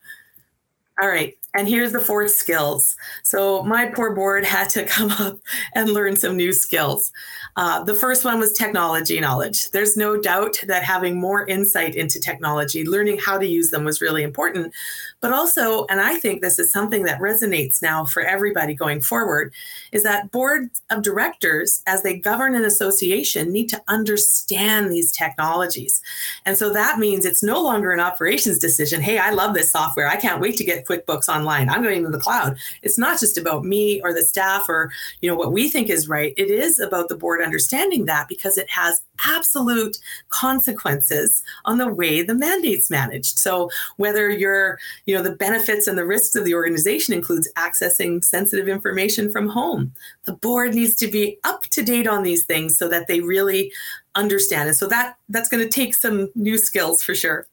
All 0.99 1.09
right. 1.09 1.35
And 1.53 1.67
here's 1.67 1.91
the 1.91 1.99
fourth 1.99 2.31
skills. 2.31 2.95
So 3.23 3.63
my 3.63 3.87
poor 3.87 4.13
board 4.13 4.45
had 4.45 4.69
to 4.71 4.83
come 4.85 5.11
up 5.11 5.39
and 5.73 5.89
learn 5.89 6.15
some 6.15 6.35
new 6.35 6.53
skills. 6.53 7.11
Uh, 7.55 7.83
the 7.83 7.95
first 7.95 8.23
one 8.23 8.39
was 8.39 8.53
technology 8.53 9.19
knowledge. 9.19 9.71
There's 9.71 9.97
no 9.97 10.19
doubt 10.19 10.61
that 10.67 10.83
having 10.83 11.19
more 11.19 11.47
insight 11.47 11.95
into 11.95 12.19
technology, 12.19 12.85
learning 12.85 13.17
how 13.17 13.39
to 13.39 13.47
use 13.47 13.71
them 13.71 13.83
was 13.83 14.01
really 14.01 14.21
important. 14.21 14.73
But 15.21 15.33
also, 15.33 15.87
and 15.87 15.99
I 15.99 16.17
think 16.17 16.41
this 16.41 16.59
is 16.59 16.71
something 16.71 17.03
that 17.03 17.19
resonates 17.19 17.81
now 17.81 18.05
for 18.05 18.21
everybody 18.21 18.75
going 18.75 19.01
forward, 19.01 19.51
is 19.91 20.03
that 20.03 20.29
boards 20.29 20.83
of 20.91 21.01
directors, 21.01 21.81
as 21.87 22.03
they 22.03 22.19
govern 22.19 22.53
an 22.53 22.63
association, 22.63 23.51
need 23.51 23.69
to 23.69 23.81
understand 23.87 24.91
these 24.91 25.11
technologies. 25.11 26.03
And 26.45 26.55
so 26.55 26.71
that 26.73 26.99
means 26.99 27.25
it's 27.25 27.41
no 27.41 27.59
longer 27.59 27.91
an 27.91 27.99
operations 27.99 28.59
decision. 28.59 29.01
Hey, 29.01 29.17
I 29.17 29.31
love 29.31 29.55
this 29.55 29.71
software. 29.71 30.07
I 30.07 30.17
can't 30.17 30.41
wait 30.41 30.57
to 30.57 30.63
get 30.63 30.85
QuickBooks 30.85 31.27
online. 31.37 31.69
I'm 31.69 31.83
going 31.83 32.03
to 32.03 32.09
the 32.09 32.19
cloud. 32.19 32.57
It's 32.81 32.97
not 32.97 33.19
just 33.19 33.37
about 33.37 33.63
me 33.63 34.01
or 34.01 34.13
the 34.13 34.23
staff 34.23 34.67
or 34.69 34.91
you 35.21 35.29
know 35.29 35.35
what 35.35 35.51
we 35.51 35.69
think 35.69 35.89
is 35.89 36.07
right. 36.07 36.33
It 36.37 36.49
is 36.49 36.79
about 36.79 37.09
the 37.09 37.15
board 37.15 37.41
understanding 37.41 38.05
that 38.05 38.27
because 38.27 38.57
it 38.57 38.69
has 38.69 39.01
absolute 39.25 39.97
consequences 40.29 41.43
on 41.65 41.77
the 41.77 41.91
way 41.91 42.21
the 42.21 42.35
mandate's 42.35 42.89
managed. 42.89 43.39
So 43.39 43.69
whether 43.97 44.29
you're, 44.29 44.79
you 45.05 45.15
know, 45.15 45.23
the 45.23 45.35
benefits 45.35 45.87
and 45.87 45.97
the 45.97 46.05
risks 46.05 46.35
of 46.35 46.45
the 46.45 46.53
organization 46.53 47.13
includes 47.13 47.49
accessing 47.57 48.23
sensitive 48.23 48.67
information 48.67 49.31
from 49.31 49.49
home. 49.49 49.93
The 50.25 50.33
board 50.33 50.75
needs 50.75 50.95
to 50.95 51.07
be 51.07 51.39
up 51.43 51.63
to 51.63 51.83
date 51.83 52.07
on 52.07 52.23
these 52.23 52.45
things 52.45 52.77
so 52.77 52.87
that 52.89 53.07
they 53.07 53.21
really 53.21 53.71
understand 54.15 54.69
it. 54.69 54.73
So 54.75 54.87
that 54.87 55.17
that's 55.29 55.49
going 55.49 55.63
to 55.63 55.69
take 55.69 55.93
some 55.93 56.29
new 56.35 56.57
skills 56.57 57.03
for 57.03 57.15
sure. 57.15 57.47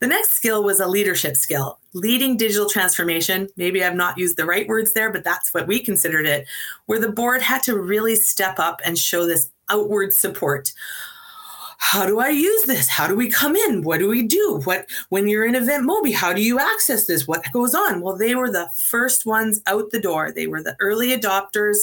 The 0.00 0.06
next 0.06 0.30
skill 0.32 0.62
was 0.64 0.80
a 0.80 0.86
leadership 0.86 1.36
skill, 1.36 1.78
leading 1.94 2.36
digital 2.36 2.68
transformation. 2.68 3.48
Maybe 3.56 3.82
I've 3.82 3.94
not 3.94 4.18
used 4.18 4.36
the 4.36 4.46
right 4.46 4.68
words 4.68 4.92
there, 4.92 5.10
but 5.10 5.24
that's 5.24 5.52
what 5.54 5.66
we 5.66 5.80
considered 5.82 6.26
it, 6.26 6.46
where 6.86 7.00
the 7.00 7.12
board 7.12 7.42
had 7.42 7.62
to 7.64 7.78
really 7.78 8.16
step 8.16 8.58
up 8.58 8.80
and 8.84 8.98
show 8.98 9.26
this 9.26 9.50
outward 9.70 10.12
support. 10.12 10.72
how 11.78 12.06
do 12.06 12.20
I 12.20 12.30
use 12.30 12.64
this? 12.64 12.88
How 12.88 13.06
do 13.06 13.14
we 13.14 13.30
come 13.30 13.54
in? 13.54 13.82
What 13.82 13.98
do 13.98 14.08
we 14.08 14.22
do? 14.22 14.60
What 14.64 14.86
when 15.10 15.28
you're 15.28 15.44
in 15.44 15.54
EventMobi, 15.54 16.14
how 16.14 16.32
do 16.32 16.42
you 16.42 16.58
access 16.58 17.06
this? 17.06 17.28
What 17.28 17.44
goes 17.52 17.74
on? 17.74 18.00
Well, 18.00 18.16
they 18.16 18.34
were 18.34 18.50
the 18.50 18.68
first 18.74 19.26
ones 19.26 19.60
out 19.66 19.90
the 19.90 20.00
door. 20.00 20.32
They 20.32 20.46
were 20.46 20.62
the 20.62 20.76
early 20.80 21.16
adopters. 21.16 21.76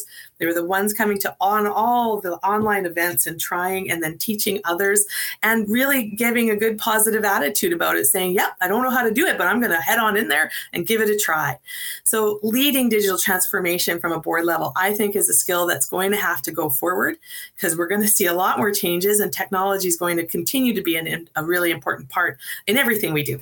They 0.43 0.47
were 0.47 0.53
the 0.53 0.65
ones 0.65 0.91
coming 0.91 1.17
to 1.19 1.34
on 1.39 1.67
all 1.67 2.19
the 2.19 2.34
online 2.45 2.86
events 2.86 3.25
and 3.25 3.39
trying 3.39 3.89
and 3.89 4.03
then 4.03 4.17
teaching 4.17 4.60
others 4.65 5.06
and 5.41 5.65
really 5.69 6.08
giving 6.08 6.49
a 6.49 6.56
good 6.58 6.77
positive 6.77 7.23
attitude 7.23 7.71
about 7.71 7.95
it, 7.95 8.08
saying, 8.08 8.34
Yep, 8.34 8.58
I 8.60 8.67
don't 8.67 8.84
know 8.84 8.89
how 8.89 9.03
to 9.03 9.12
do 9.13 9.25
it, 9.25 9.38
but 9.38 9.47
I'm 9.47 9.62
going 9.62 9.71
to 9.71 9.79
head 9.79 9.99
on 9.99 10.17
in 10.17 10.27
there 10.27 10.51
and 10.73 10.86
give 10.86 10.99
it 10.99 11.10
a 11.10 11.17
try. 11.17 11.58
So, 12.03 12.41
leading 12.43 12.89
digital 12.89 13.17
transformation 13.17 14.01
from 14.01 14.12
a 14.12 14.19
board 14.19 14.43
level, 14.43 14.73
I 14.75 14.93
think, 14.93 15.15
is 15.15 15.29
a 15.29 15.34
skill 15.34 15.65
that's 15.65 15.86
going 15.86 16.12
to 16.12 16.17
have 16.17 16.41
to 16.41 16.51
go 16.51 16.69
forward 16.69 17.15
because 17.56 17.77
we're 17.77 17.88
going 17.88 18.01
to 18.01 18.08
see 18.10 18.25
a 18.25 18.34
lot 18.34 18.58
more 18.58 18.71
changes 18.71 19.21
and 19.21 19.32
technology 19.32 19.88
is 19.88 19.95
going 19.95 20.17
to 20.17 20.27
continue 20.27 20.73
to 20.73 20.82
be 20.82 20.97
an, 20.97 21.29
a 21.38 21.45
really 21.45 21.71
important 21.71 22.10
part 22.10 22.38
in 22.67 22.75
everything 22.75 23.13
we 23.13 23.23
do. 23.23 23.39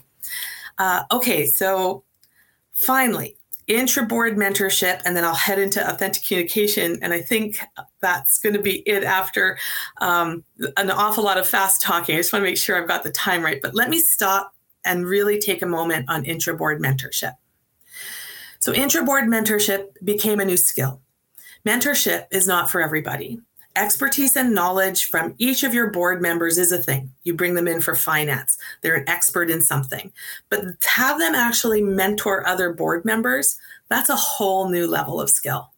Uh, 0.77 1.01
okay, 1.11 1.47
so 1.47 2.03
finally, 2.73 3.37
intra 3.75 4.05
board 4.05 4.37
mentorship, 4.37 5.01
and 5.05 5.15
then 5.15 5.23
I'll 5.23 5.33
head 5.33 5.59
into 5.59 5.87
authentic 5.87 6.23
communication. 6.25 6.97
And 7.01 7.13
I 7.13 7.21
think 7.21 7.59
that's 7.99 8.39
going 8.39 8.55
to 8.55 8.61
be 8.61 8.79
it 8.87 9.03
after 9.03 9.57
um, 9.99 10.43
an 10.77 10.91
awful 10.91 11.23
lot 11.23 11.37
of 11.37 11.47
fast 11.47 11.81
talking. 11.81 12.15
I 12.15 12.19
just 12.19 12.33
want 12.33 12.43
to 12.43 12.49
make 12.49 12.57
sure 12.57 12.81
I've 12.81 12.87
got 12.87 13.03
the 13.03 13.11
time 13.11 13.43
right. 13.43 13.61
But 13.61 13.75
let 13.75 13.89
me 13.89 13.99
stop 13.99 14.53
and 14.83 15.05
really 15.05 15.39
take 15.39 15.61
a 15.61 15.67
moment 15.67 16.09
on 16.09 16.25
intra 16.25 16.55
board 16.55 16.81
mentorship. 16.81 17.33
So, 18.59 18.73
intra 18.73 19.03
board 19.03 19.25
mentorship 19.25 19.87
became 20.03 20.39
a 20.39 20.45
new 20.45 20.57
skill. 20.57 21.01
Mentorship 21.65 22.25
is 22.31 22.47
not 22.47 22.69
for 22.69 22.81
everybody. 22.81 23.39
Expertise 23.75 24.35
and 24.35 24.53
knowledge 24.53 25.05
from 25.05 25.33
each 25.37 25.63
of 25.63 25.73
your 25.73 25.89
board 25.89 26.21
members 26.21 26.57
is 26.57 26.71
a 26.71 26.77
thing. 26.77 27.11
You 27.23 27.33
bring 27.33 27.55
them 27.55 27.67
in 27.67 27.79
for 27.79 27.95
finance, 27.95 28.57
they're 28.81 28.95
an 28.95 29.07
expert 29.07 29.49
in 29.49 29.61
something. 29.61 30.11
But 30.49 30.65
have 30.83 31.19
them 31.19 31.35
actually 31.35 31.81
mentor 31.81 32.45
other 32.45 32.73
board 32.73 33.05
members, 33.05 33.57
that's 33.89 34.09
a 34.09 34.15
whole 34.15 34.69
new 34.69 34.87
level 34.87 35.21
of 35.21 35.29
skill. 35.29 35.71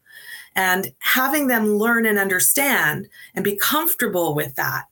And 0.55 0.91
having 0.99 1.47
them 1.47 1.75
learn 1.75 2.05
and 2.05 2.17
understand 2.17 3.09
and 3.35 3.43
be 3.43 3.57
comfortable 3.57 4.35
with 4.35 4.55
that 4.55 4.85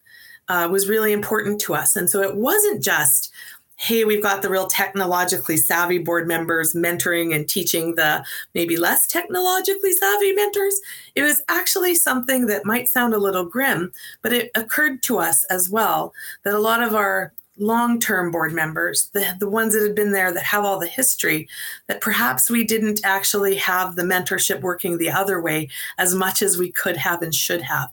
uh, 0.47 0.67
was 0.71 0.89
really 0.89 1.11
important 1.11 1.61
to 1.61 1.73
us. 1.73 1.95
And 1.95 2.09
so 2.09 2.21
it 2.21 2.35
wasn't 2.35 2.83
just, 2.83 3.31
hey, 3.77 4.05
we've 4.05 4.21
got 4.21 4.41
the 4.41 4.49
real 4.49 4.67
technologically 4.67 5.57
savvy 5.57 5.97
board 5.97 6.27
members 6.27 6.75
mentoring 6.75 7.35
and 7.35 7.49
teaching 7.49 7.95
the 7.95 8.23
maybe 8.53 8.77
less 8.77 9.07
technologically 9.07 9.91
savvy 9.93 10.33
mentors. 10.33 10.79
It 11.15 11.23
was 11.23 11.41
actually 11.49 11.95
something 11.95 12.45
that 12.45 12.65
might 12.65 12.89
sound 12.89 13.13
a 13.13 13.19
little 13.19 13.45
grim, 13.45 13.91
but 14.21 14.33
it 14.33 14.51
occurred 14.53 15.01
to 15.03 15.17
us 15.17 15.45
as 15.45 15.69
well 15.69 16.13
that 16.43 16.53
a 16.53 16.59
lot 16.59 16.83
of 16.83 16.93
our 16.93 17.33
long 17.57 17.99
term 17.99 18.31
board 18.31 18.53
members, 18.53 19.09
the, 19.13 19.35
the 19.39 19.49
ones 19.49 19.73
that 19.73 19.83
had 19.83 19.95
been 19.95 20.11
there 20.11 20.31
that 20.33 20.43
have 20.43 20.65
all 20.65 20.79
the 20.79 20.87
history, 20.87 21.47
that 21.87 22.01
perhaps 22.01 22.49
we 22.49 22.63
didn't 22.63 23.01
actually 23.03 23.55
have 23.55 23.95
the 23.95 24.03
mentorship 24.03 24.61
working 24.61 24.97
the 24.97 25.11
other 25.11 25.41
way 25.41 25.67
as 25.97 26.15
much 26.15 26.41
as 26.41 26.57
we 26.57 26.71
could 26.71 26.97
have 26.97 27.21
and 27.21 27.33
should 27.33 27.61
have. 27.61 27.89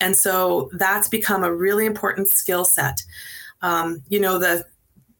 And 0.00 0.16
so 0.16 0.70
that's 0.74 1.08
become 1.08 1.44
a 1.44 1.54
really 1.54 1.86
important 1.86 2.28
skill 2.28 2.64
set. 2.64 3.02
Um, 3.60 4.02
you 4.08 4.18
know, 4.18 4.38
the 4.38 4.64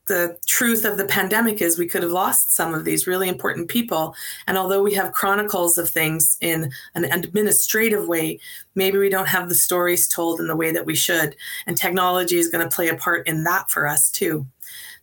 the 0.06 0.36
truth 0.46 0.84
of 0.84 0.98
the 0.98 1.04
pandemic 1.04 1.62
is 1.62 1.78
we 1.78 1.86
could 1.86 2.02
have 2.02 2.12
lost 2.12 2.54
some 2.54 2.74
of 2.74 2.84
these 2.84 3.06
really 3.06 3.28
important 3.28 3.68
people. 3.68 4.14
And 4.46 4.58
although 4.58 4.82
we 4.82 4.94
have 4.94 5.12
chronicles 5.12 5.78
of 5.78 5.88
things 5.88 6.36
in 6.40 6.72
an 6.94 7.04
administrative 7.04 8.08
way, 8.08 8.40
maybe 8.74 8.98
we 8.98 9.08
don't 9.08 9.28
have 9.28 9.48
the 9.48 9.54
stories 9.54 10.08
told 10.08 10.40
in 10.40 10.48
the 10.48 10.56
way 10.56 10.72
that 10.72 10.86
we 10.86 10.96
should. 10.96 11.36
And 11.66 11.76
technology 11.76 12.36
is 12.36 12.48
going 12.48 12.68
to 12.68 12.74
play 12.74 12.88
a 12.88 12.96
part 12.96 13.28
in 13.28 13.44
that 13.44 13.70
for 13.70 13.86
us 13.86 14.10
too. 14.10 14.46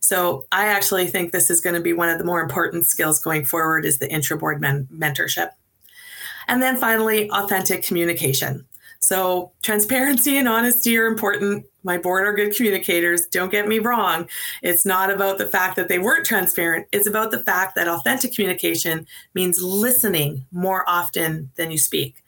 So 0.00 0.46
I 0.52 0.66
actually 0.66 1.06
think 1.06 1.32
this 1.32 1.50
is 1.50 1.60
going 1.60 1.74
to 1.74 1.80
be 1.80 1.92
one 1.92 2.08
of 2.08 2.18
the 2.18 2.24
more 2.24 2.40
important 2.40 2.86
skills 2.86 3.20
going 3.20 3.44
forward 3.44 3.84
is 3.84 3.98
the 3.98 4.10
intra-board 4.10 4.60
men- 4.60 4.88
mentorship. 4.92 5.50
And 6.48 6.60
then 6.60 6.76
finally, 6.76 7.30
authentic 7.30 7.84
communication. 7.84 8.66
So 9.00 9.52
transparency 9.62 10.36
and 10.36 10.46
honesty 10.46 10.96
are 10.96 11.06
important. 11.06 11.66
My 11.84 11.96
board 11.96 12.26
are 12.26 12.34
good 12.34 12.54
communicators. 12.54 13.26
Don't 13.26 13.50
get 13.50 13.66
me 13.66 13.78
wrong. 13.78 14.28
It's 14.62 14.84
not 14.84 15.10
about 15.10 15.38
the 15.38 15.46
fact 15.46 15.76
that 15.76 15.88
they 15.88 15.98
weren't 15.98 16.26
transparent. 16.26 16.86
It's 16.92 17.08
about 17.08 17.30
the 17.30 17.42
fact 17.42 17.74
that 17.76 17.88
authentic 17.88 18.34
communication 18.34 19.06
means 19.34 19.62
listening 19.62 20.44
more 20.52 20.88
often 20.88 21.50
than 21.56 21.70
you 21.70 21.78
speak. 21.78 22.22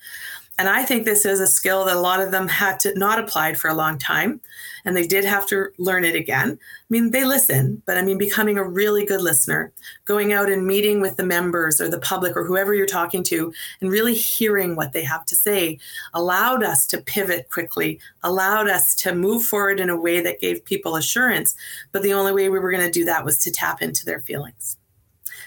And 0.62 0.68
I 0.68 0.84
think 0.84 1.04
this 1.04 1.26
is 1.26 1.40
a 1.40 1.48
skill 1.48 1.86
that 1.86 1.96
a 1.96 2.00
lot 2.00 2.20
of 2.20 2.30
them 2.30 2.46
had 2.46 2.78
to 2.80 2.96
not 2.96 3.18
applied 3.18 3.58
for 3.58 3.66
a 3.66 3.74
long 3.74 3.98
time. 3.98 4.40
And 4.84 4.96
they 4.96 5.08
did 5.08 5.24
have 5.24 5.44
to 5.48 5.70
learn 5.76 6.04
it 6.04 6.14
again. 6.14 6.50
I 6.52 6.84
mean, 6.88 7.10
they 7.10 7.24
listen, 7.24 7.82
but 7.84 7.98
I 7.98 8.02
mean, 8.02 8.16
becoming 8.16 8.58
a 8.58 8.62
really 8.62 9.04
good 9.04 9.22
listener, 9.22 9.72
going 10.04 10.32
out 10.32 10.48
and 10.48 10.64
meeting 10.64 11.00
with 11.00 11.16
the 11.16 11.26
members 11.26 11.80
or 11.80 11.88
the 11.88 11.98
public 11.98 12.36
or 12.36 12.44
whoever 12.44 12.74
you're 12.74 12.86
talking 12.86 13.24
to 13.24 13.52
and 13.80 13.90
really 13.90 14.14
hearing 14.14 14.76
what 14.76 14.92
they 14.92 15.02
have 15.02 15.26
to 15.26 15.34
say 15.34 15.80
allowed 16.14 16.62
us 16.62 16.86
to 16.86 16.98
pivot 16.98 17.50
quickly, 17.50 17.98
allowed 18.22 18.68
us 18.68 18.94
to 18.94 19.16
move 19.16 19.42
forward 19.42 19.80
in 19.80 19.90
a 19.90 20.00
way 20.00 20.20
that 20.20 20.40
gave 20.40 20.64
people 20.64 20.94
assurance. 20.94 21.56
But 21.90 22.02
the 22.02 22.12
only 22.12 22.30
way 22.30 22.48
we 22.48 22.60
were 22.60 22.70
going 22.70 22.86
to 22.86 23.00
do 23.00 23.04
that 23.06 23.24
was 23.24 23.40
to 23.40 23.50
tap 23.50 23.82
into 23.82 24.04
their 24.04 24.20
feelings. 24.20 24.76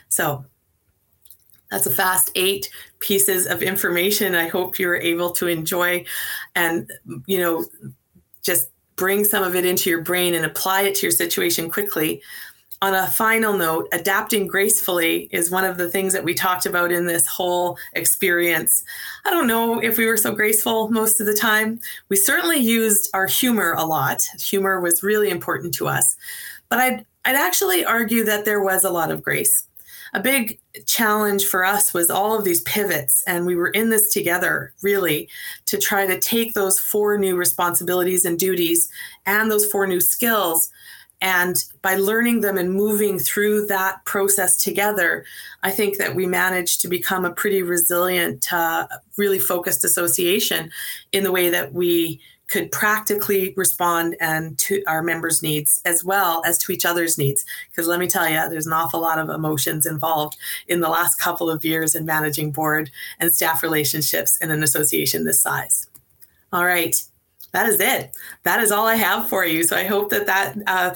So 0.10 0.44
that's 1.76 1.88
a 1.88 1.92
fast 1.92 2.32
eight 2.36 2.70
pieces 3.00 3.48
of 3.48 3.62
information 3.62 4.34
I 4.34 4.48
hope 4.48 4.80
you're 4.80 4.96
able 4.96 5.32
to 5.32 5.48
enjoy 5.48 6.06
and, 6.56 6.90
you 7.26 7.38
know, 7.38 7.66
just 8.42 8.70
bring 8.96 9.26
some 9.26 9.44
of 9.44 9.58
it 9.58 9.66
into 9.66 9.90
your 9.90 10.02
brain 10.02 10.36
and 10.36 10.46
apply 10.46 10.84
it 10.84 10.96
to 10.96 11.02
your 11.02 11.12
situation 11.12 11.70
quickly. 11.70 12.22
On 12.82 12.94
a 12.94 13.08
final 13.08 13.58
note, 13.58 13.90
adapting 13.92 14.48
gracefully 14.48 15.28
is 15.34 15.52
one 15.52 15.66
of 15.66 15.76
the 15.78 15.90
things 15.90 16.14
that 16.14 16.24
we 16.24 16.34
talked 16.34 16.66
about 16.66 16.94
in 16.94 17.08
this 17.08 17.28
whole 17.28 17.78
experience. 17.92 18.82
I 19.26 19.32
don't 19.32 19.48
know 19.48 19.82
if 19.82 19.98
we 19.98 20.06
were 20.06 20.16
so 20.16 20.34
graceful 20.34 20.88
most 20.88 21.20
of 21.20 21.26
the 21.26 21.34
time. 21.34 21.82
We 22.08 22.16
certainly 22.16 22.60
used 22.60 23.10
our 23.14 23.28
humor 23.28 23.74
a 23.78 23.84
lot. 23.84 24.22
Humor 24.40 24.80
was 24.80 25.04
really 25.04 25.30
important 25.30 25.74
to 25.74 25.90
us. 25.90 26.16
But 26.70 26.80
I'd, 26.80 27.06
I'd 27.26 27.36
actually 27.36 27.84
argue 27.84 28.24
that 28.24 28.46
there 28.46 28.64
was 28.64 28.86
a 28.86 28.92
lot 28.92 29.12
of 29.12 29.22
grace 29.22 29.65
a 30.16 30.22
big 30.22 30.58
challenge 30.86 31.46
for 31.46 31.66
us 31.66 31.94
was 31.94 32.10
all 32.10 32.38
of 32.38 32.46
these 32.46 32.62
pivots 32.62 33.22
and 33.28 33.46
we 33.46 33.54
were 33.54 33.68
in 33.68 33.90
this 33.90 34.14
together 34.14 34.74
really 34.82 35.28
to 35.66 35.78
try 35.78 36.06
to 36.06 36.18
take 36.22 36.54
those 36.54 36.80
four 36.80 37.18
new 37.18 37.36
responsibilities 37.36 38.24
and 38.24 38.40
duties 38.40 38.90
and 39.26 39.52
those 39.52 39.66
four 39.66 39.86
new 39.86 40.00
skills 40.00 40.70
and 41.20 41.66
by 41.82 41.96
learning 41.96 42.40
them 42.40 42.58
and 42.58 42.74
moving 42.74 43.20
through 43.20 43.66
that 43.66 44.04
process 44.06 44.56
together 44.56 45.26
i 45.64 45.72
think 45.72 45.98
that 45.98 46.16
we 46.16 46.26
managed 46.26 46.80
to 46.80 46.88
become 46.88 47.26
a 47.26 47.34
pretty 47.34 47.62
resilient 47.62 48.52
uh, 48.54 48.88
really 49.18 49.40
focused 49.40 49.84
association 49.84 50.72
in 51.12 51.26
the 51.26 51.32
way 51.32 51.50
that 51.50 51.74
we 51.74 52.22
could 52.48 52.72
practically 52.72 53.54
respond 53.58 54.16
and 54.20 54.58
to 54.60 54.84
our 54.88 55.02
members' 55.02 55.42
needs 55.42 55.82
as 55.86 56.04
well 56.04 56.44
as 56.46 56.58
to 56.60 56.72
each 56.72 56.86
other's 56.86 57.18
needs. 57.18 57.46
Because 57.70 57.88
let 57.88 58.00
me 58.00 58.08
tell 58.08 58.28
you, 58.28 58.50
there's 58.50 58.68
an 58.68 58.74
awful 58.74 59.00
lot 59.00 59.20
of 59.20 59.30
emotions 59.30 59.86
involved 59.86 60.38
in 60.68 60.80
the 60.80 60.90
last 60.90 61.16
couple 61.16 61.50
of 61.50 61.66
years 61.66 61.96
in 61.96 62.06
managing 62.06 62.52
board 62.52 62.92
and 63.20 63.32
staff 63.32 63.64
relationships 63.64 64.38
in 64.38 64.52
an 64.52 64.64
association 64.64 65.24
this 65.24 65.42
size. 65.42 65.88
All 66.54 66.66
right. 66.66 66.96
That 67.52 67.68
is 67.68 67.80
it. 67.80 68.12
That 68.44 68.60
is 68.60 68.72
all 68.72 68.86
I 68.86 68.96
have 68.96 69.30
for 69.30 69.46
you. 69.46 69.64
So 69.64 69.78
I 69.78 69.86
hope 69.86 70.10
that 70.10 70.26
that 70.26 70.56
uh, 70.68 70.94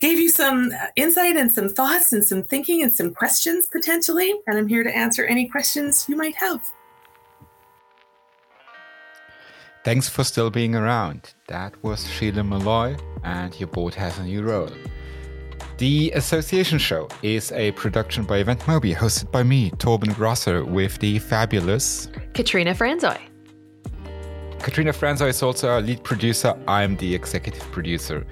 gave 0.00 0.18
you 0.18 0.30
some 0.30 0.72
insight 0.96 1.36
and 1.36 1.52
some 1.52 1.68
thoughts 1.68 2.12
and 2.14 2.24
some 2.24 2.42
thinking 2.42 2.82
and 2.82 2.92
some 2.92 3.12
questions 3.12 3.68
potentially. 3.70 4.32
And 4.46 4.56
I'm 4.56 4.66
here 4.66 4.82
to 4.82 4.96
answer 4.96 5.26
any 5.26 5.46
questions 5.46 6.06
you 6.08 6.16
might 6.16 6.36
have. 6.36 6.62
Thanks 9.82 10.10
for 10.10 10.24
still 10.24 10.50
being 10.50 10.74
around. 10.74 11.32
That 11.48 11.72
was 11.82 12.06
Sheila 12.06 12.44
Malloy, 12.44 12.96
and 13.24 13.58
your 13.58 13.68
board 13.68 13.94
has 13.94 14.18
a 14.18 14.24
new 14.24 14.42
role. 14.42 14.68
The 15.78 16.12
Association 16.14 16.78
Show 16.78 17.08
is 17.22 17.50
a 17.52 17.72
production 17.72 18.24
by 18.24 18.42
EventMobi, 18.44 18.94
hosted 18.94 19.30
by 19.30 19.42
me, 19.42 19.70
Thorben 19.70 20.14
Grosser, 20.14 20.66
with 20.66 20.98
the 20.98 21.18
fabulous 21.20 22.08
Catrina 22.34 22.74
Franzoy. 22.74 23.18
Catrina 24.58 24.92
Franzoy 24.92 25.30
is 25.30 25.42
also 25.42 25.70
our 25.70 25.80
lead 25.80 26.04
producer. 26.04 26.54
I'm 26.68 26.96
the 26.98 27.14
executive 27.14 27.62
producer. 27.72 28.26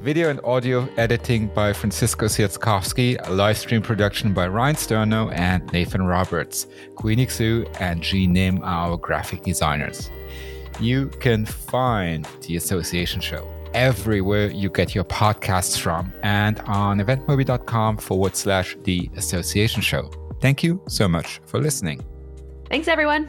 Video 0.00 0.30
and 0.30 0.40
audio 0.44 0.88
editing 0.96 1.48
by 1.48 1.72
Francisco 1.72 2.26
Siatkowski, 2.26 3.28
live 3.28 3.58
stream 3.58 3.82
production 3.82 4.32
by 4.32 4.46
Ryan 4.46 4.76
Sterno 4.76 5.32
and 5.34 5.72
Nathan 5.72 6.06
Roberts. 6.06 6.68
Queenie 6.94 7.26
Xu 7.26 7.66
and 7.80 8.00
Jean 8.00 8.34
Nim 8.34 8.62
are 8.62 8.90
our 8.90 8.96
graphic 8.96 9.42
designers. 9.42 10.12
You 10.80 11.08
can 11.20 11.46
find 11.46 12.26
the 12.46 12.56
Association 12.56 13.20
Show 13.20 13.50
everywhere 13.74 14.50
you 14.50 14.70
get 14.70 14.94
your 14.94 15.04
podcasts 15.04 15.78
from 15.78 16.12
and 16.22 16.60
on 16.60 16.98
eventmobi.com 16.98 17.96
forward 17.98 18.36
slash 18.36 18.76
the 18.84 19.10
Association 19.16 19.82
Show. 19.82 20.10
Thank 20.40 20.62
you 20.62 20.80
so 20.88 21.08
much 21.08 21.40
for 21.46 21.60
listening. 21.60 22.04
Thanks, 22.70 22.88
everyone. 22.88 23.28